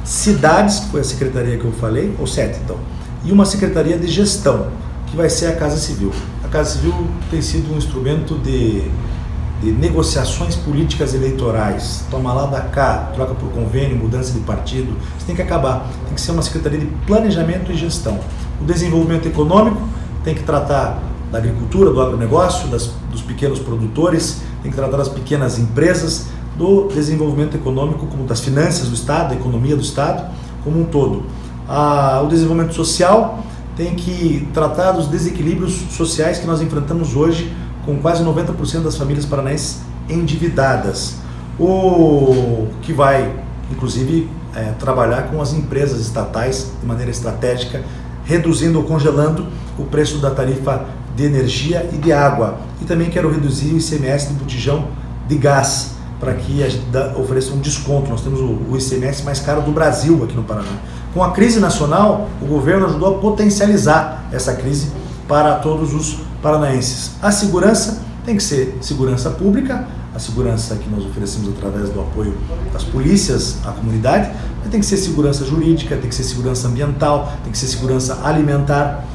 cidades, 0.08 0.80
que 0.80 0.88
foi 0.88 1.02
a 1.02 1.04
secretaria 1.04 1.58
que 1.58 1.66
eu 1.66 1.72
falei, 1.74 2.16
ou 2.18 2.26
sete 2.26 2.60
então, 2.64 2.78
e 3.26 3.32
uma 3.32 3.46
secretaria 3.46 3.98
de 3.98 4.08
gestão, 4.08 4.68
que 5.08 5.18
vai 5.18 5.30
ser 5.30 5.48
a 5.48 5.56
Casa 5.56 5.76
Civil. 5.76 6.14
A 6.44 6.48
Casa 6.48 6.76
Civil 6.76 6.94
tem 7.30 7.42
sido 7.42 7.74
um 7.74 7.78
instrumento 7.78 8.36
de, 8.36 8.84
de 9.62 9.72
negociações 9.72 10.56
políticas 10.56 11.14
eleitorais. 11.14 12.06
Toma 12.10 12.34
lá 12.34 12.46
da 12.46 12.62
cá, 12.62 13.12
troca 13.14 13.34
por 13.36 13.50
convênio, 13.52 13.98
mudança 13.98 14.32
de 14.32 14.40
partido. 14.40 14.96
Isso 15.18 15.26
tem 15.26 15.36
que 15.36 15.42
acabar. 15.42 15.90
Tem 16.06 16.16
que 16.16 16.22
ser 16.22 16.32
uma 16.32 16.42
secretaria 16.42 16.80
de 16.80 16.86
planejamento 17.06 17.72
e 17.72 17.76
gestão. 17.76 18.18
O 18.62 18.66
desenvolvimento 18.66 19.28
econômico 19.28 19.82
tem 20.24 20.34
que 20.34 20.44
tratar 20.44 21.02
da 21.32 21.38
agricultura, 21.38 21.92
do 21.92 22.02
agronegócio, 22.02 22.70
das, 22.70 22.92
dos 23.12 23.22
pequenos 23.22 23.60
produtores, 23.60 24.42
tem 24.62 24.72
que 24.72 24.78
tratar 24.78 24.98
das 24.98 25.10
pequenas 25.10 25.60
empresas, 25.60 26.28
do 26.58 26.88
desenvolvimento 26.88 27.56
econômico, 27.56 28.08
como 28.08 28.24
das 28.26 28.40
finanças 28.40 28.88
do 28.88 28.96
Estado, 28.96 29.30
da 29.30 29.36
economia 29.36 29.76
do 29.76 29.82
Estado 29.82 30.32
como 30.68 30.82
um 30.82 30.86
todo. 30.86 31.24
Ah, 31.68 32.22
o 32.24 32.28
desenvolvimento 32.28 32.74
social 32.74 33.44
tem 33.76 33.96
que 33.96 34.48
tratar 34.54 34.92
dos 34.92 35.08
desequilíbrios 35.08 35.74
sociais 35.92 36.40
que 36.40 36.48
nós 36.48 36.62
enfrentamos 36.62 37.16
hoje, 37.16 37.54
com 37.86 37.98
quase 37.98 38.24
90% 38.24 38.82
das 38.82 38.98
famílias 38.98 39.26
paranaenses 39.26 39.82
endividadas. 40.10 41.16
O 41.60 42.68
que 42.82 42.92
vai, 42.92 43.34
inclusive, 43.72 44.30
é, 44.54 44.74
trabalhar 44.80 45.24
com 45.24 45.42
as 45.42 45.54
empresas 45.54 46.02
estatais 46.02 46.72
de 46.82 46.86
maneira 46.86 47.12
estratégica, 47.12 47.84
reduzindo 48.26 48.80
ou 48.80 48.84
congelando 48.84 49.48
o 49.78 49.84
preço 49.84 50.18
da 50.18 50.32
tarifa 50.32 50.86
de 51.16 51.24
energia 51.24 51.90
e 51.94 51.98
de 51.98 52.12
água. 52.12 52.58
E 52.82 52.86
também 52.86 53.10
quero 53.10 53.32
reduzir 53.32 53.74
o 53.74 53.78
ICMS 53.78 54.28
do 54.30 54.34
botijão 54.34 54.88
de 55.28 55.36
gás 55.36 55.97
para 56.20 56.34
que 56.34 56.62
ofereça 57.16 57.54
um 57.54 57.60
desconto. 57.60 58.10
Nós 58.10 58.22
temos 58.22 58.40
o, 58.40 58.58
o 58.70 58.78
ICMS 58.78 59.24
mais 59.24 59.40
caro 59.40 59.62
do 59.62 59.72
Brasil 59.72 60.24
aqui 60.24 60.36
no 60.36 60.44
Paraná. 60.44 60.78
Com 61.14 61.24
a 61.24 61.32
crise 61.32 61.60
nacional, 61.60 62.30
o 62.42 62.46
governo 62.46 62.86
ajudou 62.86 63.16
a 63.16 63.20
potencializar 63.20 64.26
essa 64.32 64.54
crise 64.54 64.92
para 65.28 65.56
todos 65.56 65.94
os 65.94 66.20
paranaenses. 66.42 67.12
A 67.22 67.32
segurança 67.32 68.02
tem 68.26 68.36
que 68.36 68.44
ser 68.44 68.78
segurança 68.82 69.30
pública, 69.30 69.88
a 70.14 70.20
segurança 70.20 70.76
que 70.76 70.90
nós 70.90 71.06
oferecemos 71.06 71.50
através 71.50 71.90
do 71.90 72.02
apoio 72.02 72.36
das 72.74 72.84
polícias 72.84 73.58
à 73.66 73.72
comunidade, 73.72 74.32
mas 74.60 74.70
tem 74.70 74.80
que 74.80 74.86
ser 74.86 74.98
segurança 74.98 75.46
jurídica, 75.46 75.96
tem 75.96 76.10
que 76.10 76.16
ser 76.16 76.24
segurança 76.24 76.68
ambiental, 76.68 77.32
tem 77.44 77.52
que 77.52 77.58
ser 77.58 77.68
segurança 77.68 78.20
alimentar. 78.24 79.06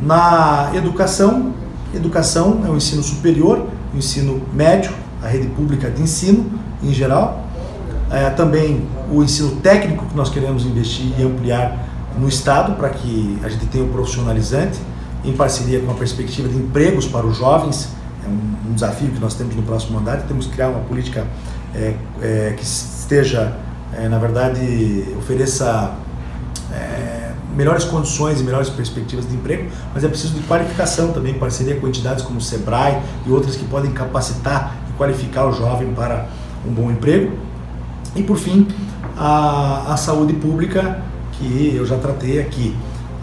Na 0.00 0.70
educação, 0.74 1.54
educação 1.94 2.62
é 2.66 2.70
o 2.70 2.76
ensino 2.76 3.02
superior, 3.02 3.66
o 3.94 3.96
ensino 3.96 4.42
médio, 4.52 4.92
a 5.22 5.28
rede 5.28 5.48
pública 5.48 5.90
de 5.90 6.02
ensino 6.02 6.50
em 6.82 6.92
geral, 6.92 7.44
é, 8.10 8.30
também 8.30 8.86
o 9.10 9.22
ensino 9.22 9.56
técnico 9.56 10.06
que 10.06 10.16
nós 10.16 10.28
queremos 10.30 10.64
investir 10.64 11.12
e 11.18 11.22
ampliar 11.22 11.84
no 12.18 12.28
Estado 12.28 12.74
para 12.74 12.90
que 12.90 13.38
a 13.42 13.48
gente 13.48 13.66
tenha 13.66 13.84
o 13.84 13.88
um 13.88 13.92
profissionalizante 13.92 14.78
em 15.24 15.32
parceria 15.32 15.80
com 15.80 15.90
a 15.90 15.94
perspectiva 15.94 16.48
de 16.48 16.56
empregos 16.56 17.06
para 17.06 17.26
os 17.26 17.36
jovens, 17.36 17.88
é 18.24 18.28
um, 18.28 18.70
um 18.70 18.74
desafio 18.74 19.10
que 19.10 19.18
nós 19.18 19.34
temos 19.34 19.56
no 19.56 19.62
próximo 19.62 19.98
mandato, 19.98 20.26
temos 20.26 20.46
que 20.46 20.52
criar 20.52 20.68
uma 20.68 20.80
política 20.80 21.26
é, 21.74 21.94
é, 22.22 22.54
que 22.56 22.62
esteja, 22.62 23.56
é, 23.92 24.08
na 24.08 24.18
verdade, 24.18 25.14
ofereça 25.18 25.94
melhores 27.56 27.84
condições 27.84 28.38
e 28.38 28.44
melhores 28.44 28.68
perspectivas 28.68 29.26
de 29.26 29.34
emprego, 29.34 29.70
mas 29.94 30.04
é 30.04 30.08
preciso 30.08 30.34
de 30.34 30.40
qualificação 30.40 31.12
também, 31.12 31.32
parceria 31.32 31.74
com 31.80 31.88
entidades 31.88 32.22
como 32.22 32.36
o 32.36 32.40
SEBRAE 32.40 33.00
e 33.26 33.30
outras 33.30 33.56
que 33.56 33.64
podem 33.64 33.90
capacitar 33.92 34.76
qualificar 34.96 35.46
o 35.46 35.52
jovem 35.52 35.92
para 35.92 36.26
um 36.66 36.72
bom 36.72 36.90
emprego. 36.90 37.32
E 38.14 38.22
por 38.22 38.36
fim, 38.36 38.66
a, 39.16 39.92
a 39.92 39.96
saúde 39.96 40.32
pública, 40.34 41.02
que 41.32 41.74
eu 41.74 41.86
já 41.86 41.96
tratei 41.96 42.40
aqui. 42.40 42.74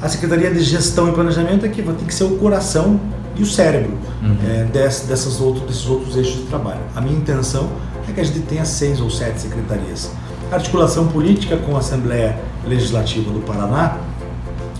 A 0.01 0.09
Secretaria 0.09 0.51
de 0.51 0.61
Gestão 0.61 1.09
e 1.09 1.11
Planejamento 1.13 1.65
é 1.65 1.69
que 1.69 1.81
vai 1.81 1.95
ter 1.95 2.05
que 2.05 2.13
ser 2.13 2.25
o 2.25 2.37
coração 2.37 2.99
e 3.35 3.41
o 3.41 3.45
cérebro 3.45 3.97
uhum. 4.21 4.37
é, 4.47 4.65
dessas, 4.65 5.07
dessas 5.07 5.41
outros, 5.41 5.65
desses 5.65 5.87
outros 5.87 6.15
eixos 6.15 6.41
de 6.41 6.43
trabalho. 6.43 6.81
A 6.95 7.01
minha 7.01 7.17
intenção 7.17 7.69
é 8.07 8.11
que 8.11 8.19
a 8.19 8.23
gente 8.23 8.41
tenha 8.41 8.65
seis 8.65 8.99
ou 8.99 9.09
sete 9.09 9.41
secretarias. 9.41 10.11
Articulação 10.51 11.07
política 11.07 11.57
com 11.57 11.75
a 11.75 11.79
Assembleia 11.79 12.37
Legislativa 12.67 13.31
do 13.31 13.39
Paraná, 13.39 13.97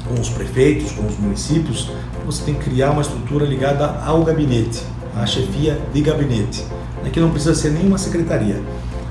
com 0.08 0.20
os 0.20 0.30
prefeitos, 0.30 0.92
com 0.92 1.06
os 1.08 1.18
municípios, 1.18 1.90
você 2.26 2.44
tem 2.44 2.54
que 2.54 2.70
criar 2.70 2.92
uma 2.92 3.02
estrutura 3.02 3.46
ligada 3.46 4.02
ao 4.06 4.24
gabinete, 4.24 4.84
à 5.16 5.26
chefia 5.26 5.80
de 5.94 6.02
gabinete. 6.02 6.64
Aqui 7.06 7.20
não 7.20 7.30
precisa 7.30 7.54
ser 7.56 7.72
nenhuma 7.72 7.98
secretaria. 7.98 8.62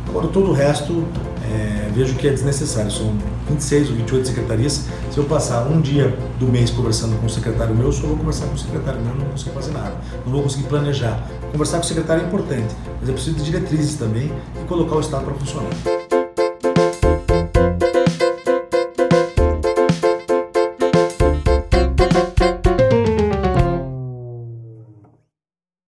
Agora, 0.08 0.28
todo 0.28 0.50
o 0.50 0.52
resto 0.52 1.04
é, 1.44 1.90
vejo 1.94 2.14
que 2.14 2.26
é 2.26 2.30
desnecessário. 2.30 2.90
São 2.90 3.14
26 3.48 3.90
ou 3.90 3.96
28 3.96 4.28
secretarias. 4.28 4.84
Se 5.10 5.18
eu 5.18 5.24
passar 5.24 5.66
um 5.66 5.80
dia 5.80 6.16
do 6.38 6.46
mês 6.46 6.70
conversando 6.70 7.18
com 7.18 7.26
o 7.26 7.30
secretário 7.30 7.74
meu, 7.74 7.86
eu 7.86 7.92
só 7.92 8.06
vou 8.06 8.16
conversar 8.16 8.46
com 8.46 8.54
o 8.54 8.58
secretário 8.58 9.00
meu, 9.00 9.14
não 9.14 9.26
consigo 9.26 9.54
fazer 9.54 9.72
nada. 9.72 9.94
Não 10.24 10.32
vou 10.32 10.42
conseguir 10.42 10.64
planejar. 10.64 11.26
Conversar 11.50 11.78
com 11.78 11.84
o 11.84 11.86
secretário 11.86 12.24
é 12.24 12.26
importante, 12.26 12.74
mas 13.00 13.08
é 13.08 13.12
preciso 13.12 13.36
de 13.36 13.44
diretrizes 13.44 13.94
também 13.96 14.32
e 14.62 14.66
colocar 14.66 14.96
o 14.96 15.00
Estado 15.00 15.24
para 15.24 15.34
funcionar. 15.34 16.01